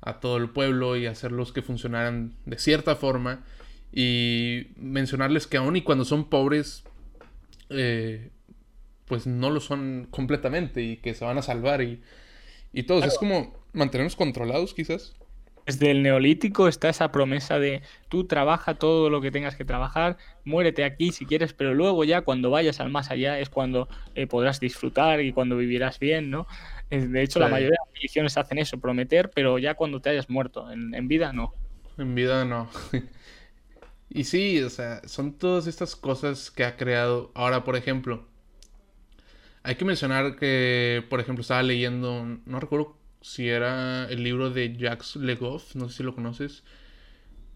[0.00, 3.44] a todo el pueblo y hacerlos que funcionaran de cierta forma.
[3.96, 6.82] Y mencionarles que aun y cuando son pobres,
[7.70, 8.30] eh,
[9.06, 12.02] pues no lo son completamente y que se van a salvar y,
[12.72, 13.04] y todo.
[13.04, 15.14] Es como mantenernos controlados, quizás.
[15.66, 17.80] Desde el neolítico está esa promesa de
[18.10, 22.20] tú trabaja todo lo que tengas que trabajar, muérete aquí si quieres, pero luego ya
[22.20, 26.46] cuando vayas al más allá es cuando eh, podrás disfrutar y cuando vivirás bien, ¿no?
[26.90, 30.28] De hecho, la mayoría de las religiones hacen eso, prometer, pero ya cuando te hayas
[30.28, 31.54] muerto, en, vida no.
[31.96, 32.68] En vida no.
[34.14, 37.32] y sí, o sea, son todas estas cosas que ha creado.
[37.34, 38.28] Ahora, por ejemplo,
[39.64, 44.76] hay que mencionar que, por ejemplo, estaba leyendo, no recuerdo si era el libro de
[44.76, 46.62] Jacques Legoff, no sé si lo conoces,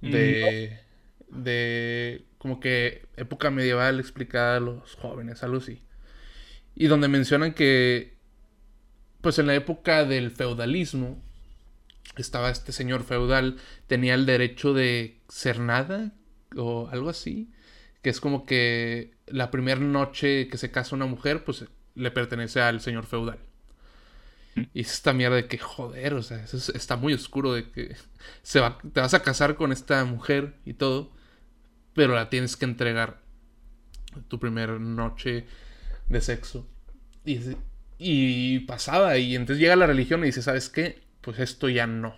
[0.00, 0.80] de,
[1.28, 5.84] de como que época medieval explicada a los jóvenes, algo así.
[6.74, 8.16] Y donde mencionan que,
[9.20, 11.22] pues en la época del feudalismo,
[12.16, 16.14] estaba este señor feudal, tenía el derecho de ser nada
[16.56, 17.50] o algo así,
[18.02, 22.60] que es como que la primera noche que se casa una mujer, pues le pertenece
[22.60, 23.38] al señor feudal.
[24.74, 27.94] Y es esta mierda de que, joder, o sea, está muy oscuro de que
[28.42, 31.12] se va, te vas a casar con esta mujer y todo,
[31.94, 33.20] pero la tienes que entregar
[34.28, 35.46] tu primera noche
[36.08, 36.68] de sexo.
[37.24, 37.40] Y,
[37.98, 41.02] y pasaba, y entonces llega la religión y dice, ¿sabes qué?
[41.20, 42.16] Pues esto ya no.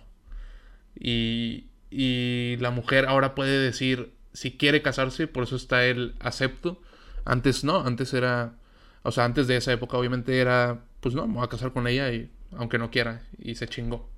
[0.95, 6.81] Y, y la mujer ahora puede decir si quiere casarse, por eso está el acepto.
[7.25, 8.55] Antes no, antes era,
[9.03, 11.87] o sea, antes de esa época obviamente era pues no, me voy a casar con
[11.87, 14.09] ella y aunque no quiera y se chingó.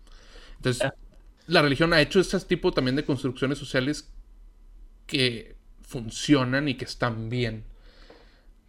[0.58, 0.92] Entonces,
[1.48, 4.12] la religión ha hecho este tipo también de construcciones sociales
[5.08, 7.64] que funcionan y que están bien.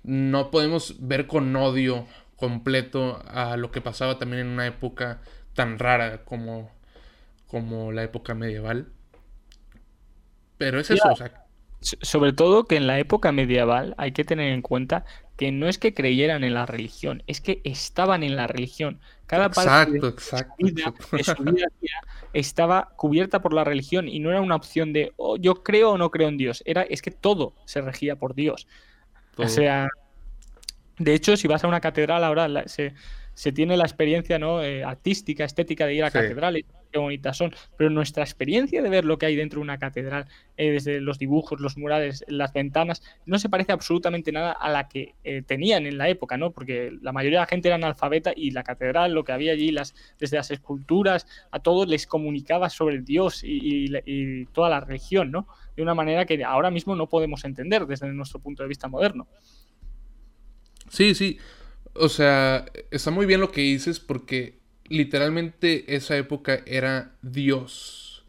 [0.03, 5.21] No podemos ver con odio completo a lo que pasaba también en una época
[5.55, 6.71] tan rara como,
[7.47, 8.89] como la época medieval.
[10.59, 11.45] Pero es eso, o sea,
[11.85, 15.05] sobre todo que en la época medieval hay que tener en cuenta
[15.37, 19.01] que no es que creyeran en la religión, es que estaban en la religión.
[19.27, 21.73] Cada parte de, Su vida,
[22.33, 25.99] estaba cubierta por la religión y no era una opción de oh, yo creo o
[25.99, 28.67] no creo en Dios, era es que todo se regía por Dios.
[29.37, 29.89] O sea,
[30.99, 32.95] de hecho, si vas a una catedral ahora se,
[33.35, 34.63] se tiene la experiencia ¿no?
[34.63, 39.05] Eh, artística, estética de ir a catedrales, qué bonitas son, pero nuestra experiencia de ver
[39.05, 43.03] lo que hay dentro de una catedral, eh, desde los dibujos, los murales, las ventanas,
[43.27, 46.53] no se parece absolutamente nada a la que eh, tenían en la época, ¿no?
[46.53, 49.73] Porque la mayoría de la gente era analfabeta y la catedral, lo que había allí,
[49.73, 55.33] las, desde las esculturas, a todos les comunicaba sobre Dios y, y toda la religión,
[55.33, 55.49] ¿no?
[55.77, 59.27] De una manera que ahora mismo no podemos entender desde nuestro punto de vista moderno.
[60.89, 61.39] Sí, sí.
[61.95, 68.25] O sea, está muy bien lo que dices porque literalmente esa época era Dios.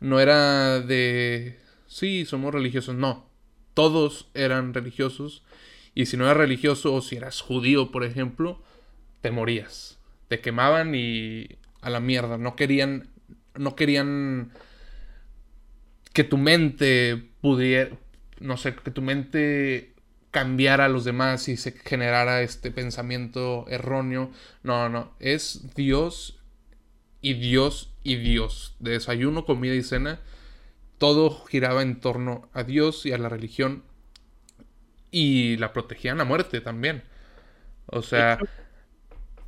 [0.00, 2.94] No era de, sí, somos religiosos.
[2.94, 3.28] No,
[3.74, 5.42] todos eran religiosos.
[5.94, 8.62] Y si no eras religioso o si eras judío, por ejemplo,
[9.20, 9.98] te morías.
[10.28, 11.48] Te quemaban y
[11.80, 12.38] a la mierda.
[12.38, 13.08] No querían,
[13.54, 14.52] no querían
[16.12, 17.96] que tu mente pudiera,
[18.40, 19.91] no sé, que tu mente
[20.32, 24.32] cambiara a los demás y se generara este pensamiento erróneo.
[24.64, 26.40] No, no, es Dios
[27.20, 28.74] y Dios y Dios.
[28.80, 30.20] De desayuno, comida y cena,
[30.98, 33.84] todo giraba en torno a Dios y a la religión
[35.12, 37.04] y la protegían a muerte también.
[37.86, 38.38] O sea,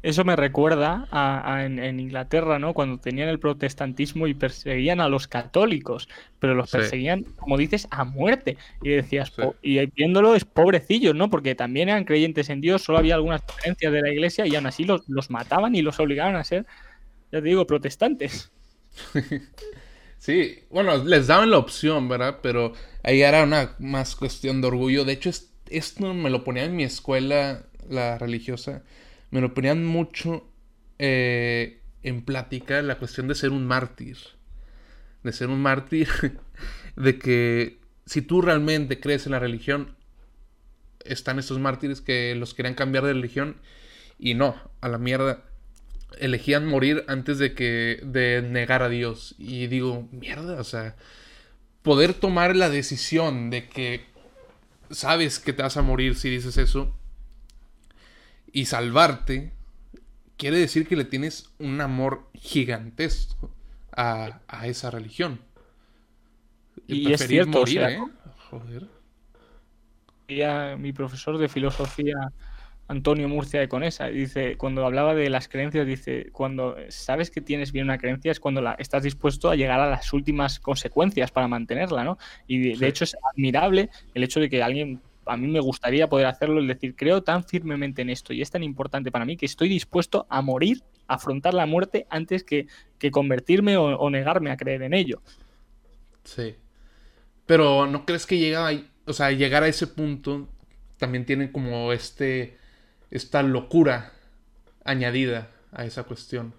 [0.04, 2.74] eso me recuerda a, en, Inglaterra, ¿no?
[2.74, 8.04] Cuando tenían el protestantismo y perseguían a los católicos, pero los perseguían, como dices, a
[8.04, 8.58] muerte.
[8.82, 11.30] Y decías, y viéndolo es pobrecillos, ¿no?
[11.30, 14.66] Porque también eran creyentes en Dios, solo había algunas creencias de la iglesia y aún
[14.66, 16.66] así los, los mataban y los obligaban a ser,
[17.32, 18.52] ya te digo, protestantes.
[20.18, 22.38] Sí, bueno, les daban la opción, ¿verdad?
[22.42, 25.04] Pero ahí era una más cuestión de orgullo.
[25.04, 25.28] De hecho,
[25.68, 28.82] esto me lo ponía en mi escuela, la religiosa
[29.30, 30.48] me lo ponían mucho
[30.98, 34.18] eh, en plática la cuestión de ser un mártir.
[35.22, 36.08] De ser un mártir,
[36.96, 39.96] de que si tú realmente crees en la religión,
[41.04, 43.56] están estos mártires que los querían cambiar de religión
[44.18, 45.44] y no, a la mierda.
[46.18, 49.34] Elegían morir antes de que de negar a Dios.
[49.38, 50.94] Y digo, mierda, o sea,
[51.82, 54.04] poder tomar la decisión de que
[54.90, 56.94] sabes que te vas a morir si dices eso
[58.54, 59.52] y salvarte,
[60.36, 63.50] quiere decir que le tienes un amor gigantesco
[63.92, 65.40] a, esa religión.
[66.86, 67.98] Y es cierto, ¿eh?
[68.48, 68.86] Joder.
[70.78, 72.14] mi profesor de filosofía,
[72.86, 77.72] Antonio Murcia de Conesa, dice, cuando hablaba de las creencias, dice, cuando sabes que tienes
[77.72, 81.48] bien una creencia es cuando la, estás dispuesto a llegar a las últimas consecuencias para
[81.48, 82.18] mantenerla, ¿no?
[82.46, 86.26] Y de hecho es admirable el hecho de que alguien a mí me gustaría poder
[86.26, 89.46] hacerlo, es decir, creo tan firmemente en esto y es tan importante para mí que
[89.46, 92.66] estoy dispuesto a morir afrontar la muerte antes que,
[92.98, 95.20] que convertirme o, negarme a creer en ello.
[96.24, 96.56] Sí.
[97.46, 98.70] Pero ¿no crees que llega
[99.06, 100.48] o sea, llegar a ese punto
[100.96, 102.56] también tiene como este,
[103.10, 104.12] esta locura
[104.84, 106.54] añadida a esa cuestión?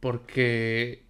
[0.00, 1.02] Porque,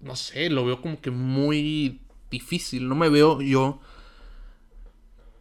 [0.00, 2.88] no sé, lo veo como que muy difícil.
[2.88, 3.80] No me veo yo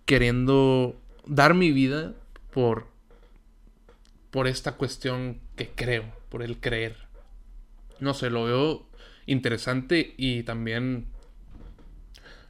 [0.09, 2.15] queriendo dar mi vida
[2.49, 2.87] por
[4.31, 6.95] por esta cuestión que creo, por el creer.
[7.99, 8.87] No sé, lo veo
[9.27, 11.05] interesante y también,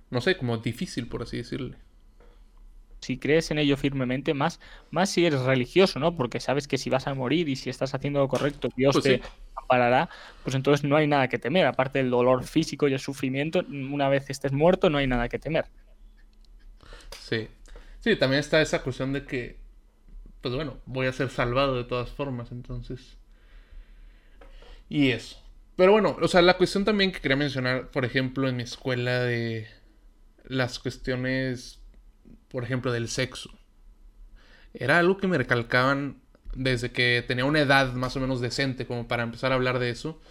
[0.10, 1.76] no sé, como difícil, por así decirle.
[3.02, 6.16] Si crees en ello firmemente, más, más si eres religioso, ¿no?
[6.16, 9.04] Porque sabes que si vas a morir y si estás haciendo lo correcto, Dios pues
[9.04, 9.22] te
[9.54, 10.10] amparará,
[10.44, 11.66] pues entonces no hay nada que temer.
[11.66, 15.40] Aparte del dolor físico y el sufrimiento, una vez estés muerto, no hay nada que
[15.40, 15.66] temer.
[17.12, 17.48] Sí.
[18.00, 19.60] Sí, también está esa cuestión de que
[20.42, 23.18] pues bueno, voy a ser salvado de todas formas, entonces.
[24.88, 25.38] Y eso.
[25.76, 29.20] Pero bueno, o sea, la cuestión también que quería mencionar, por ejemplo, en mi escuela
[29.22, 29.68] de
[30.46, 31.80] las cuestiones,
[32.50, 33.52] por ejemplo, del sexo.
[34.74, 36.22] Era algo que me recalcaban
[36.54, 39.90] desde que tenía una edad más o menos decente como para empezar a hablar de
[39.90, 40.22] eso.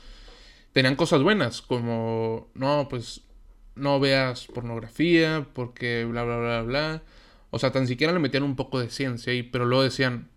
[0.73, 3.23] Tenían cosas buenas, como, no, pues
[3.79, 7.03] no veas pornografía porque bla, bla, bla, bla
[7.51, 10.29] o sea, tan siquiera le metían un poco de ciencia ahí, pero luego decían,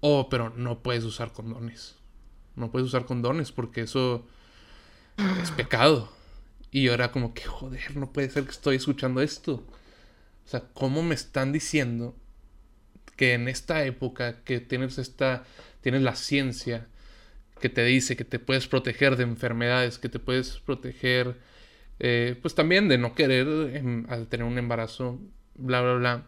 [0.00, 1.96] oh, pero no puedes usar condones.
[2.56, 4.26] No puedes usar condones porque eso
[5.42, 6.10] es pecado.
[6.70, 9.64] Y yo era como que, joder, no puede ser que estoy escuchando esto.
[10.44, 12.16] O sea, ¿cómo me están diciendo
[13.16, 15.44] que en esta época que tienes esta,
[15.82, 16.88] tienes la ciencia
[17.60, 21.38] que te dice que te puedes proteger de enfermedades, que te puedes proteger,
[22.00, 25.20] eh, pues también de no querer em, al tener un embarazo,
[25.54, 26.26] bla, bla, bla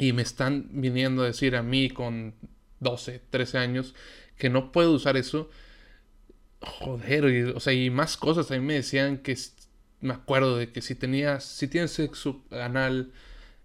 [0.00, 2.34] y me están viniendo a decir a mí con
[2.80, 3.94] 12, 13 años
[4.38, 5.50] que no puedo usar eso.
[6.60, 8.50] Joder, o sea, y más cosas.
[8.50, 9.36] A mí me decían que
[10.00, 13.12] me acuerdo de que si tenías, si tienes sexo anal,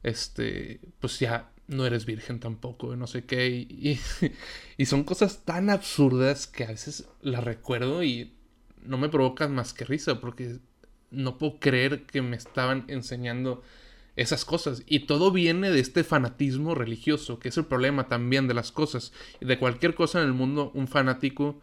[0.04, 3.48] este, pues ya no eres virgen tampoco, no sé qué.
[3.48, 4.00] Y,
[4.78, 8.34] y, son cosas tan absurdas que a veces las recuerdo y
[8.84, 10.60] no me provocan más que risa porque
[11.16, 13.64] no puedo creer que me estaban enseñando
[14.16, 14.84] esas cosas.
[14.86, 19.14] Y todo viene de este fanatismo religioso, que es el problema también de las cosas.
[19.42, 21.60] De cualquier cosa en el mundo, un fanático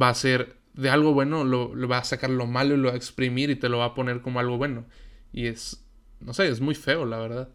[0.00, 2.94] va a ser de algo bueno, lo, va a sacar lo malo y lo va
[2.94, 4.84] a exprimir y te lo va a poner como algo bueno.
[5.32, 5.84] Y es,
[6.20, 7.48] no sé, es muy feo, la verdad.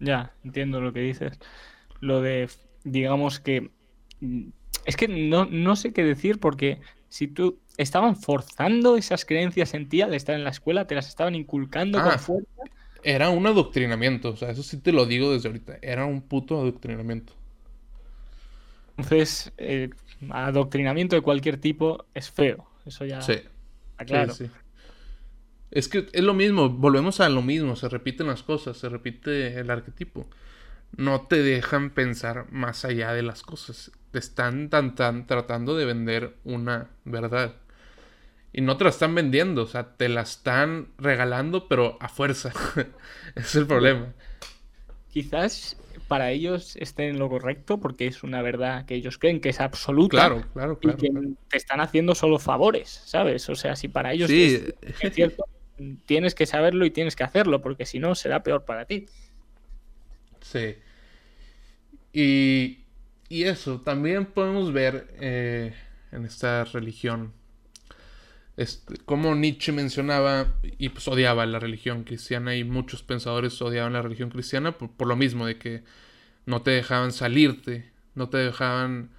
[0.00, 1.38] Ya, entiendo lo que dices.
[2.00, 2.48] Lo de,
[2.84, 3.70] digamos que...
[4.84, 9.88] Es que no, no sé qué decir porque si tú estaban forzando esas creencias en
[9.88, 12.48] ti al estar en la escuela, te las estaban inculcando con ah, fuerza.
[13.02, 16.60] Era un adoctrinamiento, o sea, eso sí te lo digo desde ahorita, era un puto
[16.60, 17.32] adoctrinamiento.
[18.96, 19.90] Entonces, eh,
[20.30, 23.22] adoctrinamiento de cualquier tipo es feo, eso ya.
[23.22, 23.40] Sí.
[23.98, 24.34] claro.
[24.34, 24.50] Sí,
[25.70, 29.58] Es que es lo mismo, volvemos a lo mismo, se repiten las cosas, se repite
[29.58, 30.28] el arquetipo.
[30.96, 33.92] No te dejan pensar más allá de las cosas.
[34.10, 37.56] Te están tan, tan tratando de vender una verdad.
[38.52, 42.52] Y no te la están vendiendo, o sea, te la están regalando, pero a fuerza.
[43.34, 44.12] Es el problema.
[45.10, 45.76] Quizás
[46.08, 49.60] para ellos estén en lo correcto porque es una verdad que ellos creen que es
[49.60, 50.16] absoluta.
[50.16, 50.98] Claro, claro, claro.
[50.98, 53.48] Y que te están haciendo solo favores, ¿sabes?
[53.50, 54.74] O sea, si para ellos es,
[55.12, 55.44] cierto,
[56.06, 59.06] tienes que saberlo y tienes que hacerlo porque si no será peor para ti.
[60.40, 60.76] Sí.
[62.12, 62.78] Y,
[63.28, 65.74] y eso, también podemos ver eh,
[66.12, 67.32] en esta religión
[69.04, 70.48] como Nietzsche mencionaba
[70.78, 75.14] y pues odiaba la religión cristiana y muchos pensadores odiaban la religión cristiana por, lo
[75.14, 75.84] mismo de que
[76.44, 79.10] no te dejaban salirte, no te dejaban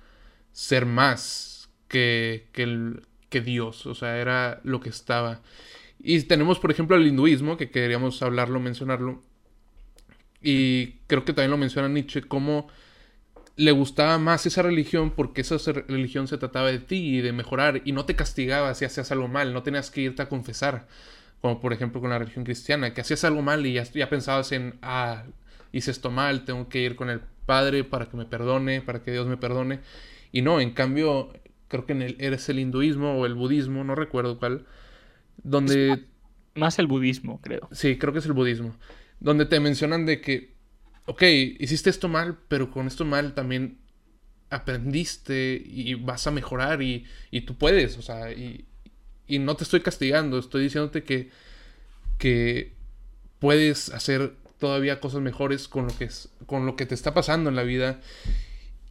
[0.52, 3.00] ser más que, que,
[3.30, 5.42] que Dios, o sea, era lo que estaba.
[6.00, 9.22] Y tenemos, por ejemplo, el hinduismo, que queríamos hablarlo, mencionarlo,
[10.42, 12.68] y creo que también lo menciona Nietzsche, como
[13.60, 17.82] le gustaba más esa religión porque esa religión se trataba de ti y de mejorar
[17.84, 20.88] y no te castigaba si hacías algo mal, no tenías que irte a confesar,
[21.42, 24.54] como por ejemplo con la religión cristiana, que hacías algo mal y ya, ya pensabas
[24.54, 25.26] en, ah,
[25.74, 29.12] hice esto mal, tengo que ir con el Padre para que me perdone, para que
[29.12, 29.82] Dios me perdone.
[30.32, 31.34] Y no, en cambio,
[31.68, 34.68] creo que en el, eres el hinduismo o el budismo, no recuerdo cuál,
[35.44, 36.06] donde...
[36.56, 37.68] Más el budismo, creo.
[37.74, 38.74] Sí, creo que es el budismo.
[39.20, 40.59] Donde te mencionan de que
[41.10, 41.24] ok,
[41.60, 43.80] hiciste esto mal, pero con esto mal también
[44.52, 48.66] aprendiste y vas a mejorar y, y tú puedes, o sea, y,
[49.28, 51.32] y, no te estoy castigando, estoy diciéndote que,
[52.20, 52.74] que
[53.40, 57.50] puedes hacer todavía cosas mejores con lo que, es, con lo que te está pasando
[57.50, 58.02] en la vida.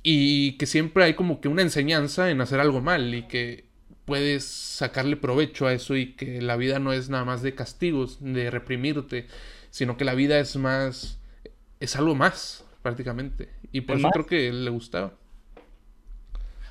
[0.02, 3.66] y que siempre hay como que una enseñanza en hacer algo mal y que
[4.06, 8.18] puedes sacarle provecho a eso y que la vida no es nada más de castigos,
[8.20, 9.28] de reprimirte,
[9.70, 11.18] sino que la vida es más,
[11.80, 13.48] es algo más prácticamente.
[13.72, 15.12] Y por eso creo que le gustaba.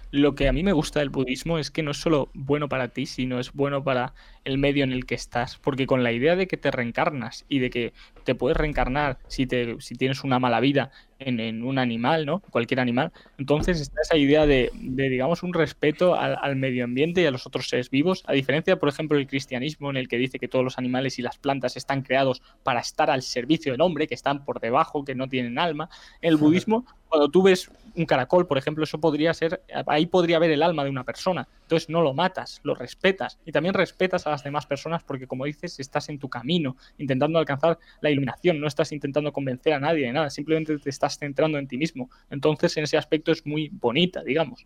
[0.09, 2.87] Lo que a mí me gusta del budismo es que no es solo bueno para
[2.87, 4.13] ti, sino es bueno para
[4.45, 5.57] el medio en el que estás.
[5.57, 7.93] Porque con la idea de que te reencarnas y de que
[8.23, 12.39] te puedes reencarnar si, te, si tienes una mala vida en, un animal, ¿no?
[12.39, 13.11] Cualquier animal.
[13.37, 17.69] Entonces está esa idea de, digamos, un respeto al, medio ambiente y a los otros
[17.69, 18.23] seres vivos.
[18.27, 21.21] A diferencia, por ejemplo, del cristianismo, en el que dice que todos los animales y
[21.21, 25.15] las plantas están creados para estar al servicio del hombre, que están por debajo, que
[25.15, 25.89] no tienen alma.
[26.21, 30.37] En el budismo, cuando tú ves un caracol, por ejemplo, eso podría ser, ahí podría
[30.37, 31.47] haber el alma de una persona.
[31.67, 33.37] Entonces no lo matas, lo respetas.
[33.45, 37.37] Y también respetas a las demás personas porque, como dices, estás en tu camino, intentando
[37.39, 41.57] alcanzar la iluminación, no estás intentando convencer a nadie de nada, simplemente te estás centrando
[41.57, 42.09] en ti mismo.
[42.29, 44.65] Entonces, en ese aspecto es muy bonita, digamos.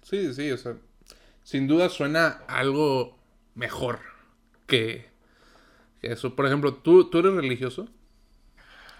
[0.00, 0.76] Sí, sí, o sea,
[1.42, 3.18] sin duda suena algo
[3.54, 3.98] mejor
[4.66, 5.10] que,
[6.00, 6.34] eso.
[6.34, 7.86] Por ejemplo, ¿tú, ¿tú eres religioso?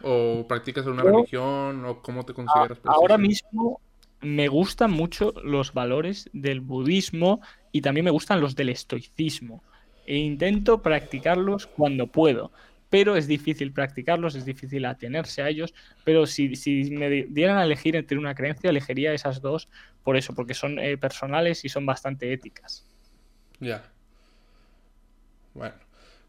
[0.03, 1.87] ¿O practicas una religión?
[1.87, 2.79] ¿O cómo te consideras?
[2.85, 3.81] Ahora mismo
[4.21, 7.41] me gustan mucho los valores del budismo
[7.73, 9.63] y también me gustan los del estoicismo.
[10.07, 12.53] E intento practicarlos cuando puedo
[12.91, 16.49] pero es difícil practicarlos, es difícil atenerse a ellos, pero si,
[16.93, 19.69] me dieran a elegir entre una creencia, elegiría esas dos
[20.05, 22.87] por eso, porque son eh, personales y son bastante éticas.
[23.59, 23.91] Ya.
[25.55, 25.75] Bueno,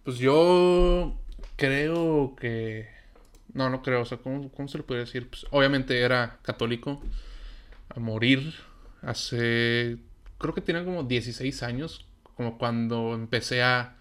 [0.03, 1.19] pues yo
[1.55, 2.88] creo que...
[3.53, 5.29] No, no creo, o sea, ¿cómo, se le puede decir?
[5.29, 7.01] Pues obviamente era católico
[8.00, 8.54] morir
[9.02, 9.98] hace...
[10.38, 13.98] Creo que tenía como 16 años, como cuando empecé a,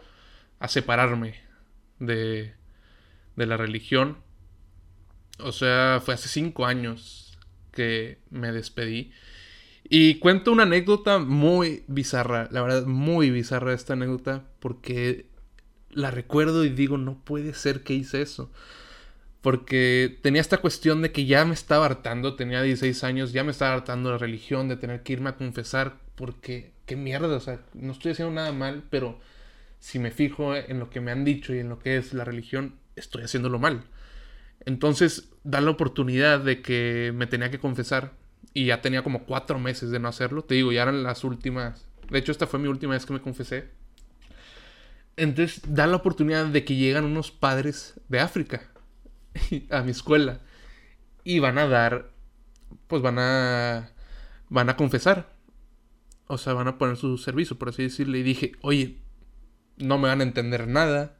[0.58, 1.40] a separarme
[1.98, 2.54] de,
[3.36, 4.18] de la religión.
[5.38, 7.38] O sea, fue hace cinco años
[7.72, 9.12] que me despedí.
[9.88, 15.30] Y cuento una anécdota muy bizarra, la verdad, muy bizarra esta anécdota, porque
[15.90, 18.50] la recuerdo y digo, no puede ser que hice eso.
[19.46, 23.52] Porque tenía esta cuestión de que ya me estaba hartando, tenía 16 años, ya me
[23.52, 27.60] estaba hartando la religión, de tener que irme a confesar, porque qué mierda, o sea,
[27.72, 29.20] no estoy haciendo nada mal, pero
[29.78, 32.24] si me fijo en lo que me han dicho y en lo que es la
[32.24, 33.84] religión, estoy haciéndolo mal.
[34.64, 38.14] Entonces da la oportunidad de que me tenía que confesar
[38.52, 40.42] y ya tenía como cuatro meses de no hacerlo.
[40.42, 41.86] Te digo, ya eran las últimas.
[42.10, 43.68] De hecho, esta fue mi última vez que me confesé.
[45.16, 48.72] Entonces da la oportunidad de que llegan unos padres de África
[49.70, 50.40] a mi escuela
[51.26, 52.12] y van a dar,
[52.86, 53.90] pues van a,
[54.48, 55.34] van a confesar.
[56.28, 58.18] O sea, van a poner su servicio, por así decirle.
[58.18, 58.98] Y dije, oye,
[59.76, 61.16] no me van a entender nada.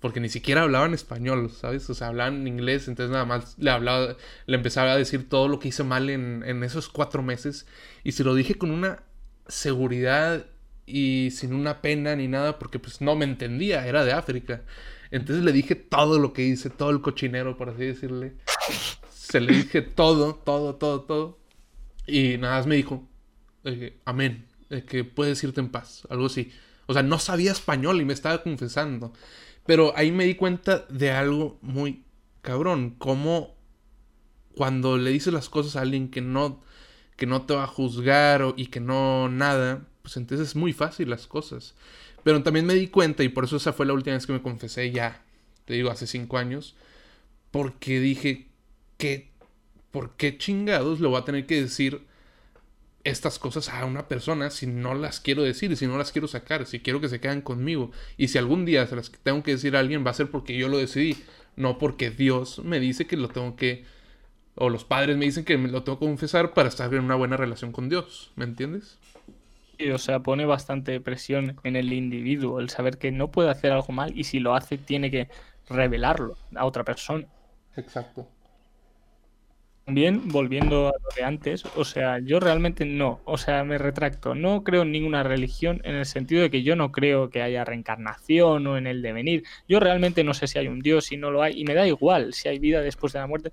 [0.00, 1.88] Porque ni siquiera hablaban español, ¿sabes?
[1.88, 5.60] O sea, hablaban inglés, entonces nada más le hablaba, le empezaba a decir todo lo
[5.60, 7.66] que hice mal en, en esos cuatro meses.
[8.02, 9.04] Y se lo dije con una
[9.46, 10.46] seguridad
[10.84, 14.62] y sin una pena ni nada, porque pues no me entendía, era de África.
[15.10, 18.36] Entonces le dije todo lo que hice, todo el cochinero, por así decirle.
[19.12, 21.38] Se le dije todo, todo, todo, todo.
[22.06, 23.06] Y nada más me dijo,
[23.64, 26.52] eh, amén, eh, que puedes irte en paz, algo así.
[26.86, 29.12] O sea, no sabía español y me estaba confesando.
[29.66, 32.04] Pero ahí me di cuenta de algo muy
[32.40, 32.94] cabrón.
[32.98, 33.54] Como
[34.54, 36.62] cuando le dices las cosas a alguien que no,
[37.16, 40.72] que no te va a juzgar o, y que no nada, pues entonces es muy
[40.72, 41.74] fácil las cosas.
[42.28, 44.42] Pero también me di cuenta, y por eso esa fue la última vez que me
[44.42, 45.22] confesé ya,
[45.64, 46.76] te digo, hace cinco años,
[47.50, 48.48] porque dije
[48.98, 49.30] que,
[49.90, 52.02] ¿por qué chingados le voy a tener que decir
[53.02, 56.66] estas cosas a una persona si no las quiero decir, si no las quiero sacar,
[56.66, 57.92] si quiero que se queden conmigo.
[58.18, 60.54] Y si algún día se las tengo que decir a alguien, va a ser porque
[60.54, 61.16] yo lo decidí,
[61.56, 63.86] no porque Dios me dice que lo tengo que,
[64.54, 67.14] o los padres me dicen que me lo tengo que confesar para estar en una
[67.14, 68.98] buena relación con Dios, ¿me entiendes?
[69.78, 73.70] Sí, o sea, pone bastante presión en el individuo, el saber que no puede hacer
[73.70, 75.28] algo mal y si lo hace tiene que
[75.68, 77.26] revelarlo a otra persona.
[77.76, 78.26] Exacto.
[79.84, 84.34] También, volviendo a lo de antes, o sea, yo realmente no, o sea, me retracto,
[84.34, 87.64] no creo en ninguna religión en el sentido de que yo no creo que haya
[87.64, 89.44] reencarnación o en el devenir.
[89.66, 91.86] Yo realmente no sé si hay un Dios, si no lo hay, y me da
[91.86, 93.52] igual si hay vida después de la muerte.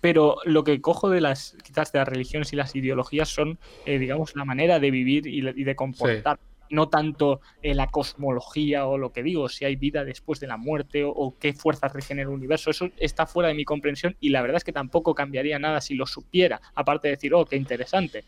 [0.00, 3.98] Pero lo que cojo de las, quizás de las religiones y las ideologías son, eh,
[3.98, 6.38] digamos, la manera de vivir y, de comportar
[6.70, 10.56] no tanto en la cosmología o lo que digo, si hay vida después de la
[10.56, 12.70] muerte o, qué fuerzas regenera el universo.
[12.70, 15.94] Eso está fuera de mi comprensión y la verdad es que tampoco cambiaría nada si
[15.94, 18.24] lo supiera, aparte de decir, oh, qué interesante.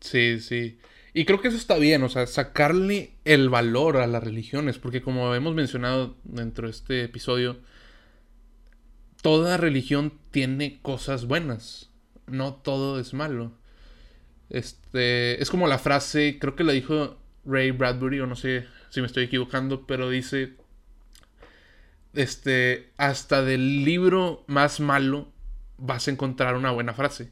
[0.00, 0.78] Sí, sí.
[1.14, 5.02] Y creo que eso está bien, o sea, sacarle el valor a las religiones, porque
[5.02, 7.58] como hemos mencionado dentro de este episodio,
[9.28, 11.90] toda religión tiene cosas buenas.
[12.28, 13.52] no todo es malo.
[14.48, 19.02] Este, es como la frase, creo que la dijo Ray Bradbury, o no sé si
[19.02, 20.54] me estoy equivocando, pero dice,
[22.14, 25.30] este, hasta del libro más malo
[25.76, 27.30] vas a encontrar una buena frase.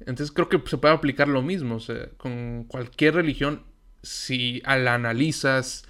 [0.00, 3.62] Entonces creo que se puede aplicar lo mismo, o sea, con cualquier religión,
[4.02, 5.84] si la analizas,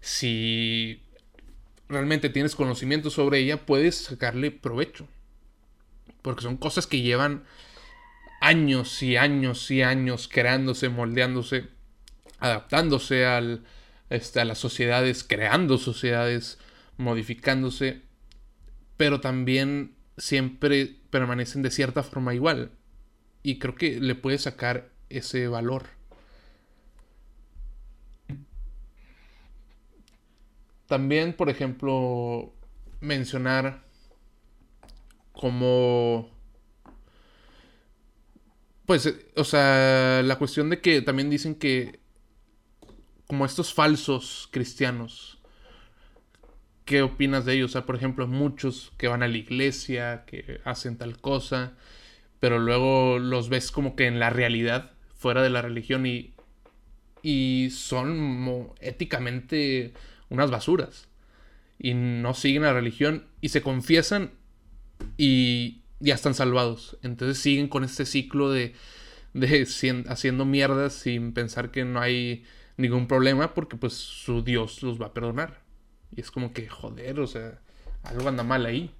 [0.00, 1.02] si
[1.88, 5.06] realmente tienes conocimiento sobre ella, puedes sacarle provecho.
[6.22, 7.44] Porque son cosas que llevan
[8.40, 11.68] años y años y años creándose, moldeándose,
[12.38, 13.64] adaptándose al,
[14.10, 16.58] este, a las sociedades, creando sociedades,
[16.96, 18.02] modificándose,
[18.96, 22.72] pero también siempre permanecen de cierta forma igual.
[23.42, 25.95] Y creo que le puede sacar ese valor.
[30.86, 32.52] También, por ejemplo,
[33.00, 33.84] mencionar
[35.32, 36.30] como...
[38.86, 41.98] Pues, o sea, la cuestión de que también dicen que
[43.26, 45.38] como estos falsos cristianos,
[46.84, 47.70] ¿qué opinas de ellos?
[47.70, 51.74] O sea, por ejemplo, muchos que van a la iglesia, que hacen tal cosa,
[52.38, 56.34] pero luego los ves como que en la realidad, fuera de la religión y,
[57.22, 59.94] y son éticamente
[60.28, 61.08] unas basuras.
[61.78, 64.32] Y no siguen la religión y se confiesan
[65.16, 66.98] y ya están salvados.
[67.02, 68.74] Entonces siguen con este ciclo de,
[69.34, 72.44] de haciendo mierdas sin pensar que no hay
[72.76, 75.60] ningún problema porque pues su Dios los va a perdonar.
[76.14, 77.60] Y es como que, joder, o sea,
[78.02, 78.90] algo anda mal ahí.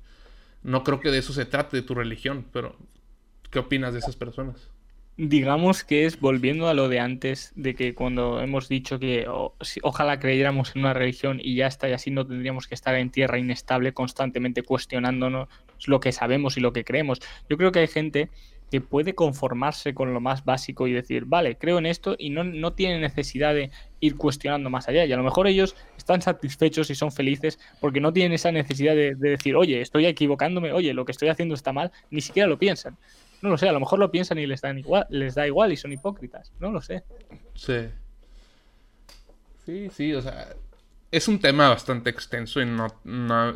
[0.63, 2.77] No creo que de eso se trate de tu religión, pero
[3.51, 4.69] ¿qué opinas de esas personas?
[5.17, 9.27] Digamos que es volviendo a lo de antes, de que cuando hemos dicho que
[9.83, 13.11] ojalá creyéramos en una religión y ya está, y así no tendríamos que estar en
[13.11, 15.49] tierra inestable constantemente cuestionándonos
[15.87, 17.21] lo que sabemos y lo que creemos.
[17.49, 18.29] Yo creo que hay gente
[18.71, 22.43] que puede conformarse con lo más básico y decir, vale, creo en esto y no,
[22.43, 25.05] no tiene necesidad de ir cuestionando más allá.
[25.05, 28.97] Y a lo mejor ellos están satisfechos y son felices porque no tienen esa necesidad
[28.97, 32.59] de decir, oye, estoy equivocándome, oye, lo que estoy haciendo está mal, ni siquiera lo
[32.59, 32.99] piensan.
[33.43, 35.73] No lo sé, a lo mejor lo piensan y les, dan igual, les da igual
[35.73, 36.53] y son hipócritas.
[36.59, 37.05] No lo sé.
[37.55, 37.89] Sí.
[39.65, 40.49] Sí, sí, o sea,
[41.11, 42.89] es un tema bastante extenso y no,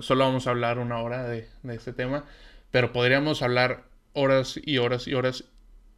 [0.02, 2.24] solo vamos a hablar una hora de, de, este tema,
[2.70, 5.44] pero podríamos hablar horas y horas y horas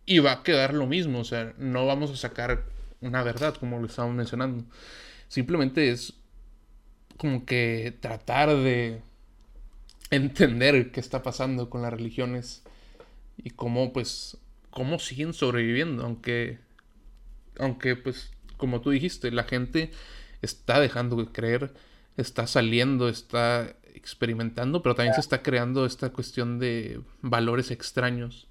[0.04, 2.64] y va a quedar lo mismo, o sea, no vamos a sacar
[3.00, 4.64] una verdad como lo estábamos mencionando.
[5.28, 6.14] Simplemente es
[7.16, 9.00] como que tratar de
[10.10, 12.62] entender qué está pasando con las religiones
[13.36, 14.38] y cómo pues
[14.70, 16.58] cómo siguen sobreviviendo aunque
[17.58, 19.90] aunque pues como tú dijiste la gente
[20.40, 21.72] está dejando de creer
[22.16, 28.48] está saliendo está experimentando pero también se está creando esta cuestión de valores extraños.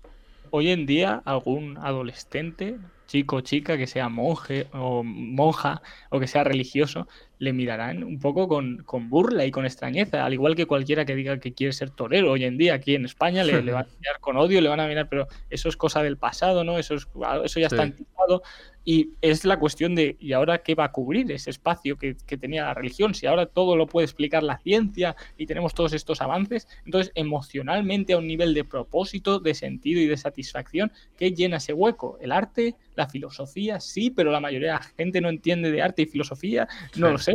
[0.49, 2.77] Hoy en día algún adolescente
[3.11, 7.07] chico o chica que sea monje o monja o que sea religioso
[7.41, 11.39] le mirarán un poco con, burla y con extrañeza, al igual que cualquiera que diga
[11.39, 14.37] que quiere ser torero hoy en día aquí en España, le, van a mirar con
[14.37, 16.77] odio, le van a mirar, pero eso es cosa del pasado, ¿no?
[16.77, 17.07] Eso, es,
[17.43, 18.43] eso ya está anticuado.
[18.85, 22.65] Y es la cuestión de, ¿y ahora qué va a cubrir ese espacio que, tenía
[22.65, 23.15] la religión?
[23.15, 28.13] Si ahora todo lo puede explicar la ciencia y tenemos todos estos avances, entonces emocionalmente
[28.13, 32.19] a un nivel de propósito, de sentido y de satisfacción, ¿qué llena ese hueco?
[32.21, 32.75] ¿El arte?
[32.95, 33.79] ¿La filosofía?
[33.79, 37.17] Sí, pero la mayoría de la gente no entiende de arte y filosofía, no lo
[37.17, 37.33] sé.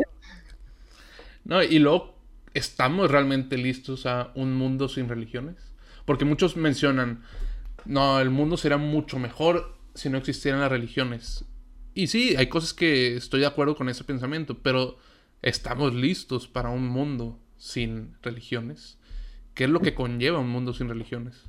[1.45, 2.17] No, y luego,
[2.55, 5.57] ¿estamos realmente listos a un mundo sin religiones?
[6.05, 7.23] Porque muchos mencionan,
[7.85, 11.45] no, el mundo será mucho mejor si no existieran las religiones.
[11.95, 14.99] Y sí, hay cosas que estoy de acuerdo con ese pensamiento, pero
[15.43, 18.99] ¿estamos listos para un mundo sin religiones?
[19.55, 21.45] ¿Qué es lo que conlleva un mundo sin religiones?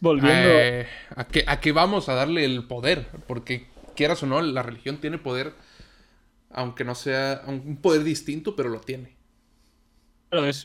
[0.00, 0.48] Volviendo.
[0.48, 0.86] Eh,
[1.16, 3.08] ¿a, qué, ¿A qué vamos a darle el poder?
[3.26, 3.66] Porque
[3.96, 5.52] quieras o no, la religión tiene poder,
[6.50, 9.20] aunque no sea un poder distinto, pero lo tiene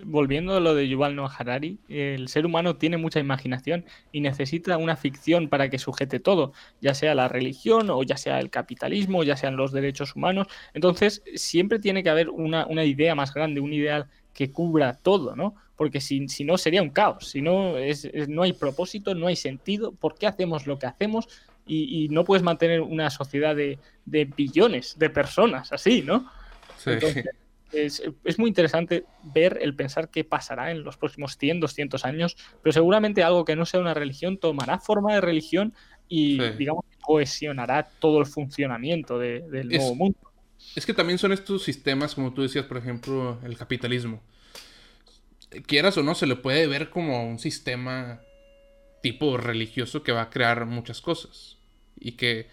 [0.04, 4.78] volviendo a lo de Yuval Noah Harari, el ser humano tiene mucha imaginación y necesita
[4.78, 9.24] una ficción para que sujete todo, ya sea la religión o ya sea el capitalismo,
[9.24, 10.48] ya sean los derechos humanos.
[10.74, 15.56] Entonces, siempre tiene que haber una, idea más grande, un ideal que cubra todo, ¿no?
[15.76, 19.36] Porque si, si no sería un caos, si no, es, no hay propósito, no hay
[19.36, 21.28] sentido, ¿por qué hacemos lo que hacemos?
[21.66, 26.30] Y, no puedes mantener una sociedad de, billones de personas así, ¿no?
[26.78, 26.92] Sí
[27.76, 32.74] es, muy interesante ver el pensar qué pasará en los próximos 100, 200 años, pero
[32.74, 35.74] seguramente algo que no sea una religión tomará forma de religión
[36.08, 40.18] y, digamos, cohesionará todo el funcionamiento del nuevo mundo.
[40.76, 44.22] Es que también son estos sistemas, como tú decías, por ejemplo, el capitalismo.
[45.68, 48.22] Quieras o no, se le puede ver como un sistema
[49.02, 51.58] tipo religioso que va a crear muchas cosas.
[51.98, 52.50] Y que,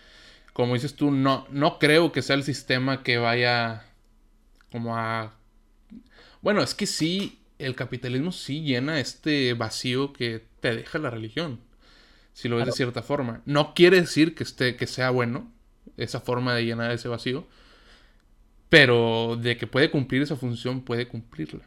[0.52, 3.86] como dices tú, no, no creo que sea el sistema que vaya
[4.70, 5.34] como a...
[6.42, 11.60] Bueno, es que sí, el capitalismo sí llena este vacío que te deja la religión.
[12.34, 13.42] Si lo ves de cierta forma.
[13.46, 15.50] No quiere decir que, esté, que sea bueno
[15.96, 17.46] esa forma de llenar ese vacío.
[18.72, 21.60] Pero de que puede cumplir esa función, puede cumplirla.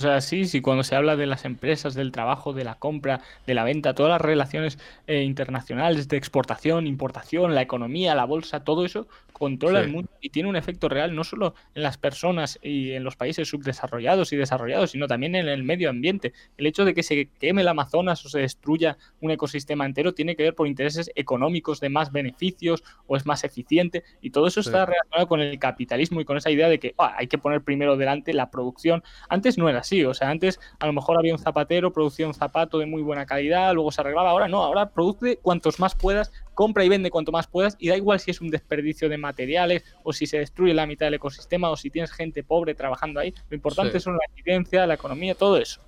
[0.00, 3.20] O sea, sí, sí, cuando se habla de las empresas, del trabajo, de la compra,
[3.46, 8.64] de la venta, todas las relaciones eh, internacionales de exportación, importación, la economía, la bolsa,
[8.64, 9.08] todo eso
[9.40, 13.04] controla el mundo y tiene un efecto real no solo en las personas y en
[13.04, 16.34] los países subdesarrollados y desarrollados, sino también en el medio ambiente.
[16.58, 20.36] El hecho de que se queme el Amazonas o se destruya un ecosistema entero tiene
[20.36, 24.60] que ver por intereses económicos de más beneficios o es más eficiente y todo eso
[24.60, 27.62] está relacionado con el capitalismo y con esa idea de que ah, hay que poner
[27.62, 29.02] primero delante la producción.
[29.30, 32.34] Antes no era así, o sea, antes a lo mejor había un zapatero, producía un
[32.34, 36.32] zapato de muy buena calidad, luego se arreglaba, ahora no, ahora produce cuantos más puedas
[36.54, 39.82] compra y vende cuanto más puedas y da igual si es un desperdicio de materiales
[40.02, 43.32] o si se destruye la mitad del ecosistema o si tienes gente pobre trabajando ahí.
[43.48, 45.80] Lo importante son la evidencia, la economía, todo eso.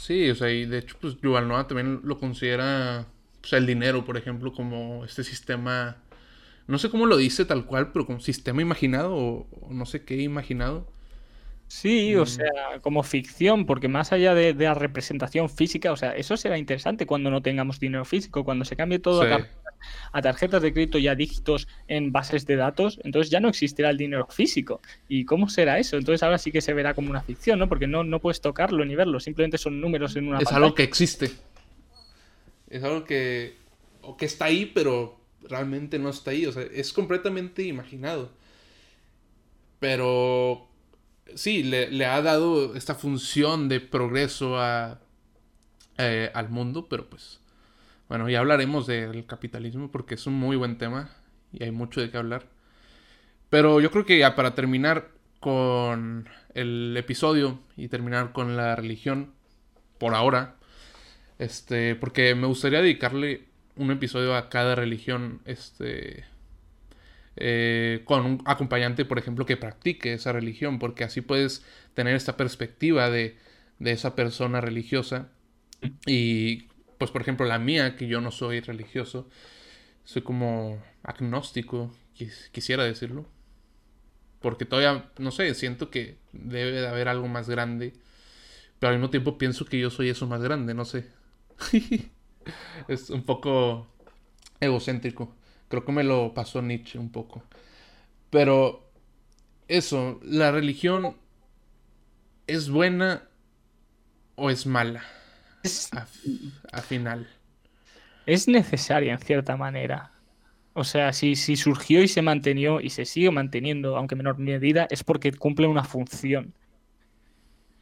[0.00, 3.06] Sí, o sea, y de hecho, pues Yuval Noah también lo considera,
[3.42, 5.98] o sea, el dinero, por ejemplo, como este sistema,
[6.66, 10.20] no sé cómo lo dice tal cual, pero como sistema imaginado o no sé qué
[10.20, 10.88] imaginado
[11.68, 12.26] Sí, o mm.
[12.26, 17.06] sea, como ficción, porque más allá de, la representación física, o sea, eso será interesante
[17.06, 19.22] cuando no tengamos dinero físico, cuando se cambie todo
[20.12, 23.90] a, tarjetas de crédito y a dígitos en bases de datos, entonces ya no existirá
[23.90, 24.80] el dinero físico.
[25.08, 25.96] ¿Y cómo será eso?
[25.96, 27.68] Entonces ahora sí que se verá como una ficción, ¿no?
[27.68, 30.38] Porque no, no puedes tocarlo ni verlo, simplemente son números en una...
[30.38, 31.32] Es algo que existe.
[32.70, 33.56] Es algo que...
[34.02, 38.30] o que está ahí, pero realmente no está ahí, o sea, es completamente imaginado.
[39.78, 40.68] Pero
[41.34, 45.00] sí, le, ha dado esta función de progreso a,
[45.98, 47.40] eh, al mundo, pero pues,
[48.08, 51.10] bueno, ya hablaremos del capitalismo porque es un muy buen tema
[51.52, 52.46] y hay mucho de qué hablar.
[53.50, 55.10] Pero yo creo que ya para terminar
[55.40, 59.32] con el episodio y terminar con la religión,
[59.98, 60.56] por ahora,
[61.38, 63.44] este, porque me gustaría dedicarle
[63.76, 66.24] un episodio a cada religión, este,
[67.36, 71.64] eh, con un acompañante, por ejemplo, que practique esa religión, porque así puedes
[71.94, 73.36] tener esta perspectiva de,
[73.80, 75.28] esa persona religiosa.
[76.06, 76.68] Y,
[76.98, 79.28] pues, por ejemplo, la mía, que yo no soy religioso,
[80.04, 81.94] soy como agnóstico,
[82.52, 83.26] quisiera decirlo.
[84.40, 87.94] Porque todavía, no sé, siento que debe de haber algo más grande.
[88.78, 91.06] Pero al mismo tiempo pienso que yo soy eso más grande, no sé.
[92.88, 93.88] es un poco
[94.60, 95.34] egocéntrico.
[95.68, 97.42] Creo que me lo pasó Nietzsche un poco.
[98.30, 98.90] Pero
[99.68, 101.16] eso, la religión
[102.46, 103.28] es buena
[104.36, 105.02] o es mala.
[106.72, 107.28] A, final.
[108.24, 110.12] Es necesaria en cierta manera.
[110.74, 114.38] O sea, si, si surgió y se mantenió y se sigue manteniendo, aunque en menor
[114.38, 116.54] medida, es porque cumple una función.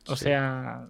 [0.06, 0.86] O sea,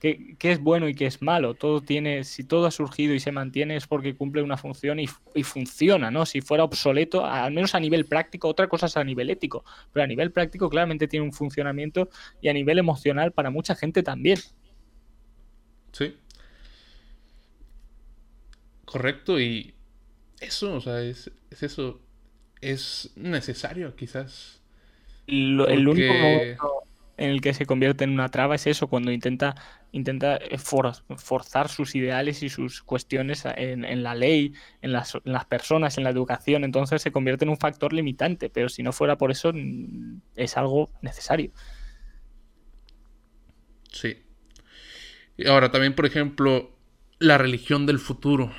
[0.00, 1.54] qué, es bueno y qué es malo.
[1.54, 5.06] Todo tiene, si todo ha surgido y se mantiene es porque cumple una función y,
[5.44, 6.26] funciona, ¿no?
[6.26, 10.04] Si fuera obsoleto, al menos a nivel práctico, otra cosa es a nivel ético, pero
[10.04, 12.08] a nivel práctico claramente tiene un funcionamiento
[12.40, 14.38] y a nivel emocional para mucha gente también.
[15.92, 16.16] Sí.
[18.86, 19.74] Correcto, y
[20.40, 21.30] eso, o sea, es,
[21.60, 22.00] eso.
[22.60, 24.60] Es necesario, quizás.
[25.26, 26.12] el único
[27.20, 29.54] en el que se convierte en una traba es eso, cuando intenta,
[29.92, 35.12] intenta eh, forzar sus ideales y sus cuestiones en, la ley, en las,
[35.46, 39.18] personas, en la educación, entonces se convierte en un factor limitante, pero si no fuera
[39.18, 41.52] por eso mm, es algo necesario.
[43.92, 44.16] Sí.
[45.36, 46.74] Y ahora también, por ejemplo,
[47.18, 48.50] la religión del futuro,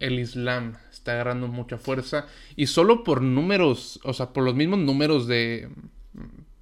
[0.00, 4.80] el Islam, está agarrando mucha fuerza y solo por números, o sea, por los mismos
[4.80, 5.68] números de...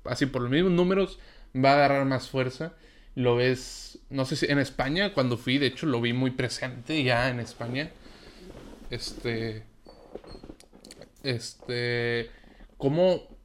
[0.04, 1.18] Así, por los mismos números
[1.62, 2.74] va a agarrar más fuerza.
[3.14, 7.02] Lo ves, no sé si en España, cuando fui, de hecho lo vi muy presente
[7.02, 7.90] ya en España.
[8.90, 9.64] Este.
[11.22, 12.30] Este.
[12.76, 13.36] Como.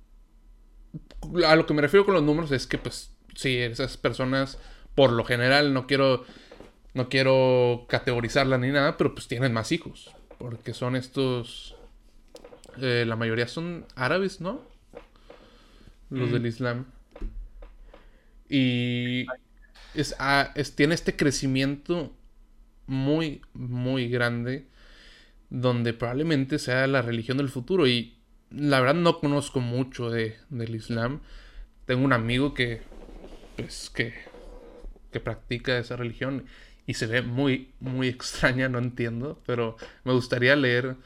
[1.45, 4.59] A lo que me refiero con los números es que, pues, sí, esas personas,
[4.95, 6.25] por lo general, no quiero.
[6.93, 10.11] No quiero categorizarla ni nada, pero pues tienen más hijos.
[10.37, 11.77] Porque son estos.
[12.81, 14.61] Eh, la mayoría son árabes, ¿no?
[16.09, 16.33] Los mm.
[16.33, 16.85] del Islam.
[18.51, 19.25] Y
[20.19, 22.13] ah, es, tiene este crecimiento
[22.85, 24.67] muy, muy grande
[25.49, 27.87] donde probablemente sea la religión del futuro.
[27.87, 28.17] Y
[28.49, 31.21] la verdad no conozco mucho de, del Islam.
[31.85, 32.81] Tengo un amigo que,
[33.55, 34.13] pues, que,
[35.11, 36.45] que practica esa religión.
[36.85, 40.97] y se ve muy, muy extraña, no entiendo, pero me gustaría leer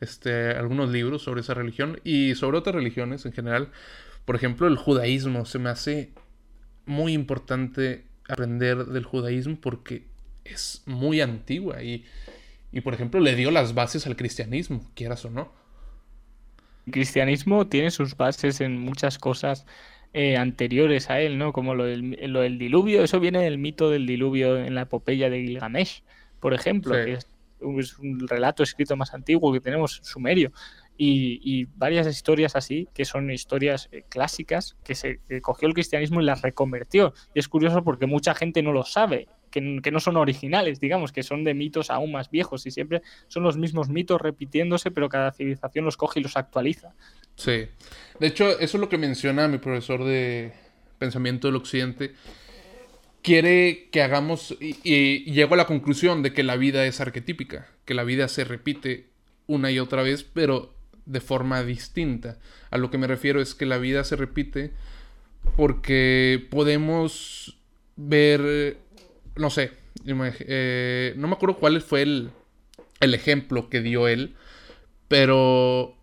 [0.00, 3.70] este, algunos libros sobre esa religión y sobre otras religiones en general.
[4.26, 5.46] Por ejemplo, el judaísmo.
[5.46, 6.12] Se me hace
[6.86, 10.04] muy importante aprender del judaísmo porque
[10.44, 12.04] es muy antigua y,
[12.72, 15.52] y, por ejemplo, le dio las bases al cristianismo, quieras o no.
[16.86, 19.66] El cristianismo tiene sus bases en muchas cosas
[20.12, 21.52] eh, anteriores a él, ¿no?
[21.52, 25.30] Como lo del, lo del, diluvio, eso viene del mito del diluvio en la epopeya
[25.30, 26.02] de Gilgamesh,
[26.40, 27.26] por ejemplo, que es,
[27.60, 30.50] un relato escrito más antiguo que tenemos, sumerio,
[31.02, 36.24] y, varias historias así, que son historias eh, clásicas, que se cogió el cristianismo y
[36.24, 37.14] las reconvertió.
[37.34, 41.22] Y es curioso porque mucha gente no lo sabe, que, no son originales, digamos, que
[41.22, 45.32] son de mitos aún más viejos y siempre son los mismos mitos repitiéndose, pero cada
[45.32, 46.94] civilización los coge y los actualiza.
[47.34, 47.66] Sí.
[48.18, 50.52] De hecho, eso es lo que menciona mi profesor de
[50.98, 52.12] pensamiento del occidente.
[53.22, 57.68] Quiere que hagamos, y, y llego a la conclusión de que la vida es arquetípica,
[57.86, 59.08] que la vida se repite
[59.46, 60.74] una y otra vez, pero
[61.10, 62.38] de forma distinta.
[62.70, 64.72] A lo que me refiero es que la vida se repite
[65.56, 67.58] porque podemos
[67.96, 68.78] ver,
[69.36, 69.72] no sé,
[70.06, 72.30] eh, no me acuerdo cuál fue el,
[73.00, 74.36] el ejemplo que dio él,
[75.08, 75.96] pero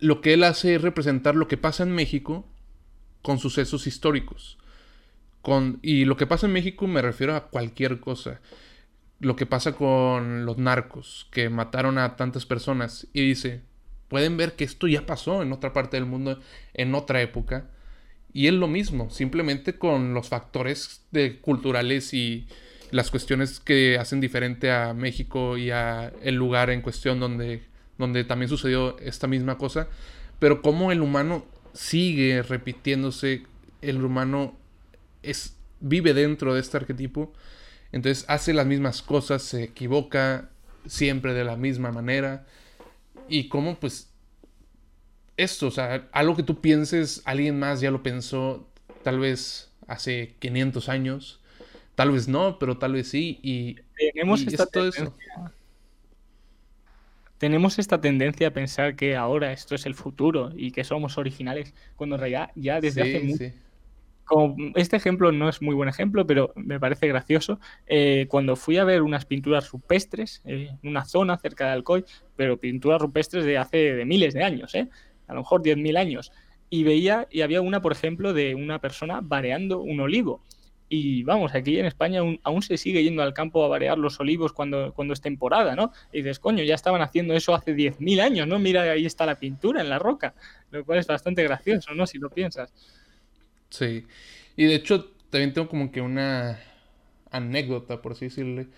[0.00, 2.46] lo que él hace es representar lo que pasa en México
[3.22, 4.58] con sucesos históricos.
[5.42, 8.40] Con, y lo que pasa en México me refiero a cualquier cosa.
[9.20, 13.06] Lo que pasa con los narcos, que mataron a tantas personas.
[13.12, 13.62] Y dice,
[14.10, 16.38] pueden ver que esto ya pasó en otra parte del mundo,
[16.74, 17.70] en otra época.
[18.34, 21.06] Y es lo mismo, simplemente con los factores
[21.40, 22.46] culturales y
[22.90, 28.24] las cuestiones que hacen diferente a México y a el lugar en cuestión donde donde
[28.24, 29.86] también sucedió esta misma cosa,
[30.40, 33.44] pero cómo el humano sigue repitiéndose,
[33.82, 34.56] el humano
[35.22, 37.32] es, vive dentro de este arquetipo,
[37.92, 40.48] entonces hace las mismas cosas, se equivoca
[40.86, 42.46] siempre de la misma manera,
[43.30, 44.10] y cómo pues
[45.36, 48.68] esto, o sea, algo que tú pienses, alguien más ya lo pensó
[49.02, 51.40] tal vez hace 500 años,
[51.94, 53.76] tal vez no, pero tal vez sí, y,
[54.12, 55.14] Tenemos esta todo eso.
[57.38, 61.72] tenemos esta tendencia a pensar que ahora esto es el futuro y que somos originales,
[61.96, 63.69] cuando en realidad ya desde hace mucho...
[64.30, 67.58] Como este ejemplo no es muy buen ejemplo, pero me parece gracioso.
[67.88, 72.04] Eh, cuando fui a ver unas pinturas rupestres eh, en una zona cerca de Alcoy,
[72.36, 74.88] pero pinturas rupestres de hace de miles de años, ¿eh?
[75.26, 76.30] a lo mejor 10.000 años,
[76.70, 80.44] y veía, y había una, por ejemplo, de una persona vareando un olivo.
[80.88, 84.52] Y vamos, aquí en España aún, se sigue yendo al campo a variar los olivos
[84.52, 85.90] cuando, cuando es temporada, ¿no?
[86.12, 88.60] Y dices, coño, ya estaban haciendo eso hace 10.000 años, ¿no?
[88.60, 90.34] Mira, ahí está la pintura en la roca,
[90.70, 92.06] lo cual es bastante gracioso, ¿no?
[92.06, 92.72] Si lo piensas.
[93.70, 94.06] Sí.
[94.56, 96.60] Y de hecho, también tengo como que una
[97.30, 98.68] anécdota, por así decirle,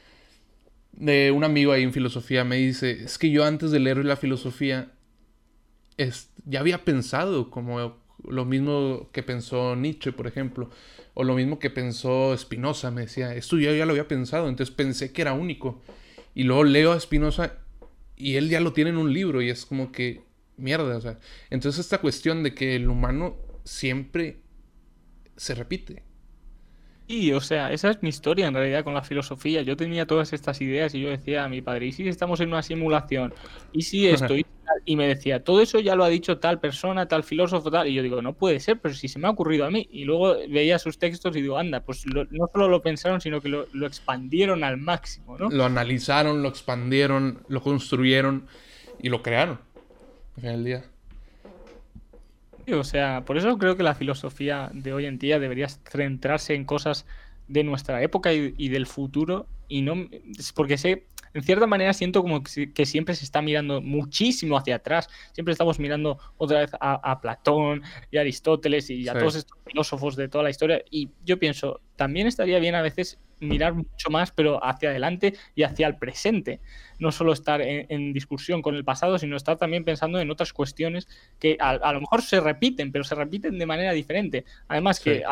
[0.92, 2.44] de un amigo ahí en filosofía.
[2.44, 4.92] Me dice, es que yo antes de leer la filosofía,
[5.96, 10.70] es, ya había pensado como lo mismo que pensó Nietzsche, por ejemplo,
[11.14, 14.74] o lo mismo que pensó Spinoza, me decía, esto yo ya lo había pensado, entonces
[14.74, 15.82] pensé que era único.
[16.34, 17.54] Y luego leo a Spinoza
[18.16, 20.22] y él ya lo tiene en un libro y es como que,
[20.56, 21.18] mierda, o sea,
[21.50, 24.41] entonces esta cuestión de que el humano siempre
[25.36, 26.02] se repite.
[27.06, 29.62] Y, o sea, esa es mi historia en realidad con la filosofía.
[29.62, 32.48] Yo tenía todas estas ideas y yo decía a mi padre, ¿y si estamos en
[32.48, 33.34] una simulación?
[33.72, 34.34] ¿Y si esto?
[34.84, 37.88] y me decía, todo eso ya lo ha dicho tal persona, tal filósofo, tal.
[37.88, 39.86] Y yo digo, no puede ser, pero si se me ha ocurrido a mí.
[39.90, 43.48] Y luego veía sus textos y digo, anda, pues no solo lo pensaron, sino que
[43.48, 45.50] lo, expandieron al máximo, ¿no?
[45.50, 48.46] Lo analizaron, lo expandieron, lo construyeron
[49.00, 49.60] y lo crearon.
[50.36, 50.84] En el día.
[52.70, 56.64] O sea, por eso creo que la filosofía de hoy en día debería centrarse en
[56.64, 57.06] cosas
[57.48, 60.06] de nuestra época y, y del futuro y no
[60.54, 65.08] porque sé en cierta manera siento como que, siempre se está mirando muchísimo hacia atrás.
[65.32, 70.16] Siempre estamos mirando otra vez a, Platón y a Aristóteles y a todos estos filósofos
[70.16, 70.82] de toda la historia.
[70.90, 75.64] Y yo pienso, también estaría bien a veces mirar mucho más, pero hacia adelante y
[75.64, 76.60] hacia el presente.
[76.98, 81.08] No solo estar en, discusión con el pasado, sino estar también pensando en otras cuestiones
[81.40, 84.44] que a, lo mejor se repiten, pero se repiten de manera diferente.
[84.68, 85.22] Además, que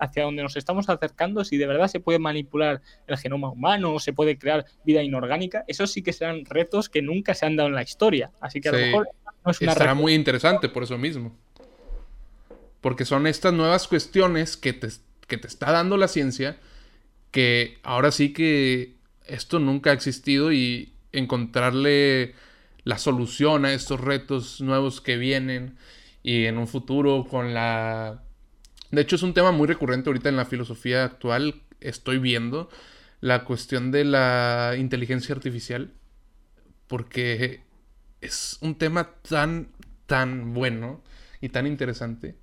[0.00, 4.00] hacia donde nos estamos acercando, si de verdad se puede manipular el genoma humano o
[4.00, 7.70] se puede crear vida inorgánica, esos sí que serán retos que nunca se han dado
[7.70, 8.30] en la historia.
[8.40, 9.08] Así que a lo mejor
[9.44, 11.34] no es una Estará muy interesante por eso mismo.
[12.82, 14.88] Porque son estas nuevas cuestiones que te,
[15.26, 16.58] que te está dando la ciencia
[17.34, 18.94] que ahora sí que
[19.26, 22.32] esto nunca ha existido y encontrarle
[22.84, 25.76] la solución a estos retos nuevos que vienen
[26.22, 28.22] y en un futuro con la...
[28.92, 32.70] De hecho es un tema muy recurrente ahorita en la filosofía actual, estoy viendo
[33.20, 35.92] la cuestión de la inteligencia artificial,
[36.86, 37.62] porque
[38.20, 39.72] es un tema tan,
[40.06, 41.02] tan bueno
[41.40, 42.36] y tan interesante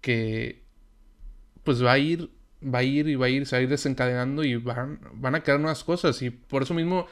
[0.00, 0.62] que
[1.64, 2.30] pues va a ir,
[2.64, 5.34] va a ir y va a ir, se va a ir desencadenando y van, van
[5.34, 7.06] a quedar nuevas cosas y por eso mismo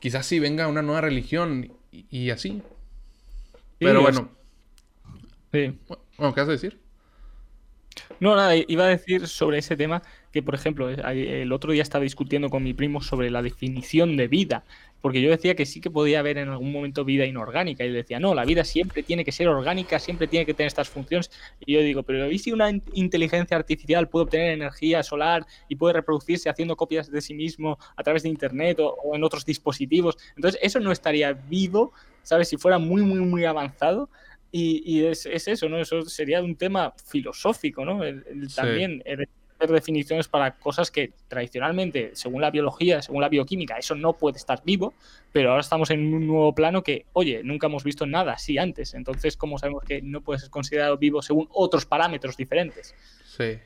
[0.00, 2.62] quizás sí venga una nueva religión y, así.
[3.78, 4.30] Pero bueno.
[5.52, 5.78] Sí.
[6.18, 6.80] Bueno, ¿qué vas a decir?
[8.20, 10.02] No, nada, iba a decir sobre ese tema
[10.32, 14.26] que, por ejemplo, el otro día estaba discutiendo con mi primo sobre la definición de
[14.26, 14.64] vida,
[15.00, 17.94] porque yo decía que sí que podía haber en algún momento vida inorgánica, y él
[17.94, 21.30] decía, no, la vida siempre tiene que ser orgánica, siempre tiene que tener estas funciones,
[21.64, 25.94] y yo digo, pero ¿y si una inteligencia artificial puede obtener energía solar y puede
[25.94, 30.16] reproducirse haciendo copias de sí mismo a través de Internet o, en otros dispositivos?
[30.34, 31.92] Entonces, eso no estaría vivo,
[32.24, 32.48] ¿sabes?
[32.48, 34.10] Si fuera muy, muy, muy avanzado.
[34.50, 35.78] Y, es, eso, ¿no?
[35.78, 38.00] Eso sería un tema filosófico, ¿no?
[38.54, 39.02] también
[39.66, 44.62] definiciones para cosas que tradicionalmente, según la biología, según la bioquímica, eso no puede estar
[44.64, 44.94] vivo,
[45.32, 48.94] pero ahora estamos en un nuevo plano que, oye, nunca hemos visto nada así antes.
[48.94, 52.94] Entonces, ¿cómo sabemos que no puede ser considerado vivo según otros parámetros diferentes?
[53.24, 53.58] Sí.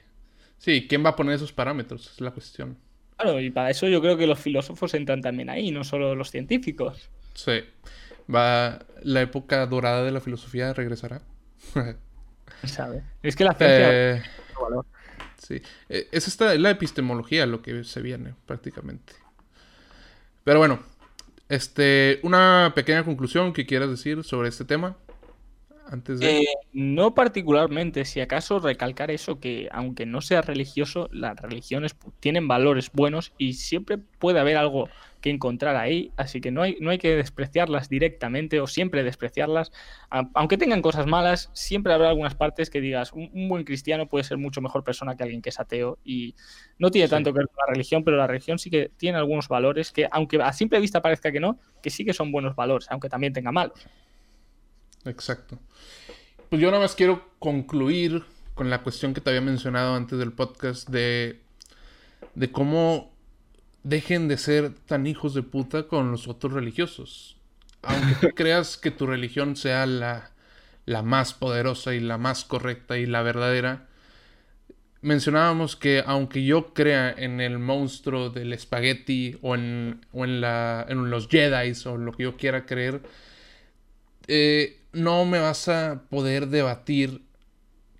[0.58, 2.12] Sí, ¿quién va a poner esos parámetros?
[2.12, 2.78] Es la cuestión.
[3.16, 6.30] Claro, y para eso yo creo que los filósofos entran también ahí, no solo los
[6.30, 7.10] científicos.
[7.34, 7.60] Sí.
[8.32, 11.22] Va, la época dorada de la filosofía regresará.
[12.64, 13.02] ¿Sabe?
[13.22, 13.88] Es que la ciencia...
[13.90, 14.22] Eh,
[15.42, 15.60] Sí.
[15.88, 19.14] E, es esta la epistemología lo que se viene prácticamente.
[20.44, 20.80] Pero bueno,
[21.48, 24.96] este, una pequeña conclusión que quieras decir sobre este tema.
[25.88, 26.40] Antes de...
[26.40, 32.48] Eh, no particularmente, si acaso recalcar eso, que aunque no sea religioso, las religiones tienen
[32.48, 34.88] valores buenos y siempre puede haber algo
[35.22, 39.72] que encontrar ahí, así que no hay, no hay que despreciarlas directamente o siempre despreciarlas.
[40.10, 44.36] Aunque tengan cosas malas, siempre habrá algunas partes que digas, un, buen cristiano puede ser
[44.36, 46.34] mucho mejor persona que alguien que es ateo y
[46.78, 49.48] no tiene tanto que ver con la religión, pero la religión sí que tiene algunos
[49.48, 52.88] valores que, aunque a simple vista parezca que no, que sí que son buenos valores,
[52.90, 53.86] aunque también tenga malos.
[55.04, 55.58] Exacto.
[56.50, 60.32] Pues yo nada más quiero concluir con la cuestión que te había mencionado antes del
[60.32, 61.40] podcast de,
[62.34, 63.11] de cómo
[63.82, 67.36] dejen de ser tan hijos de puta con los otros religiosos.
[67.82, 70.32] Aunque tú creas que tu religión sea la,
[70.86, 73.88] la más poderosa y la más correcta y la verdadera,
[75.00, 80.86] mencionábamos que aunque yo crea en el monstruo del espagueti o en, o en, la,
[80.88, 83.02] en los Jedi o lo que yo quiera creer,
[84.28, 87.22] eh, no me vas a poder debatir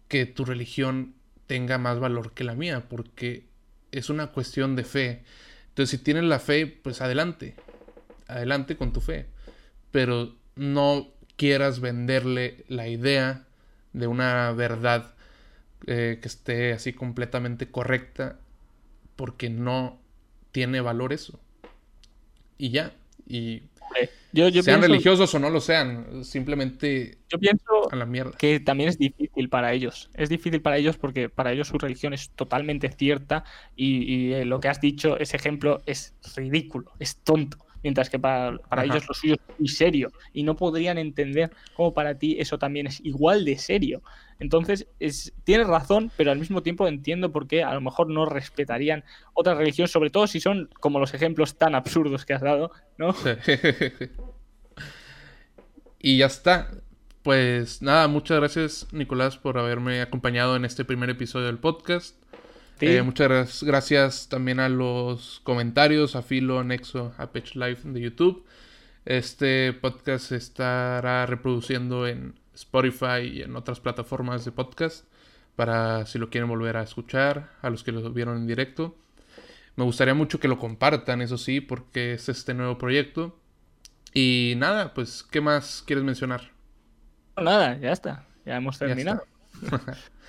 [0.09, 1.15] que tu religión
[1.47, 3.47] tenga más valor que la mía, porque
[3.93, 5.25] es una cuestión de fe.
[5.73, 7.55] Entonces, si tienes la fe, pues adelante.
[8.29, 9.27] Adelante con tu fe.
[9.91, 13.47] Pero no quieras venderle la idea
[13.95, 15.15] de una verdad
[15.87, 18.39] eh, que esté así completamente correcta
[19.17, 19.99] porque no
[20.51, 21.41] tiene valor eso.
[22.59, 22.93] Y ya.
[23.27, 23.63] Y
[24.63, 28.33] sean religiosos o no lo sean, simplemente yo pienso a la mierda.
[28.39, 30.11] que también es difícil para ellos.
[30.15, 33.45] Es difícil para ellos porque para ellos su religión es totalmente cierta
[33.77, 37.59] y, eh, lo que has dicho, ese ejemplo, es ridículo, es tonto.
[37.83, 42.19] Mientras que para, ellos lo suyo es muy serio y no podrían entender cómo para
[42.19, 44.03] ti eso también es igual de serio.
[44.39, 48.27] Entonces, es, tienes razón, pero al mismo tiempo entiendo por qué a lo mejor no
[48.27, 49.05] respetarían
[49.35, 53.15] otra religión, sobre todo si son como los ejemplos tan absurdos que has dado, ¿no?
[55.99, 56.71] y ya está.
[57.23, 62.17] Pues nada, muchas gracias Nicolás por haberme acompañado en este primer episodio del podcast.
[62.81, 68.45] Eh, muchas gracias también a los comentarios, a Filo, Nexo, a Pitch Live de YouTube.
[69.05, 75.05] Este podcast se estará reproduciendo en Spotify y en otras plataformas de podcast
[75.57, 78.97] para si lo quieren volver a escuchar, a los que lo vieron en directo.
[79.77, 83.39] Me gustaría mucho que lo compartan, eso sí, porque es este nuevo proyecto.
[84.13, 86.51] Y nada, pues, ¿qué más quieres mencionar?
[87.37, 89.25] Nada, ya está, ya hemos terminado.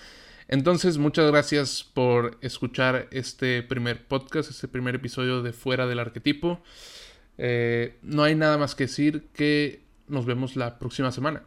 [0.48, 6.62] Entonces, muchas gracias por escuchar este primer podcast, este primer episodio de Fuera del Arquetipo.
[7.38, 11.44] Eh, no hay nada más que decir que nos vemos la próxima semana.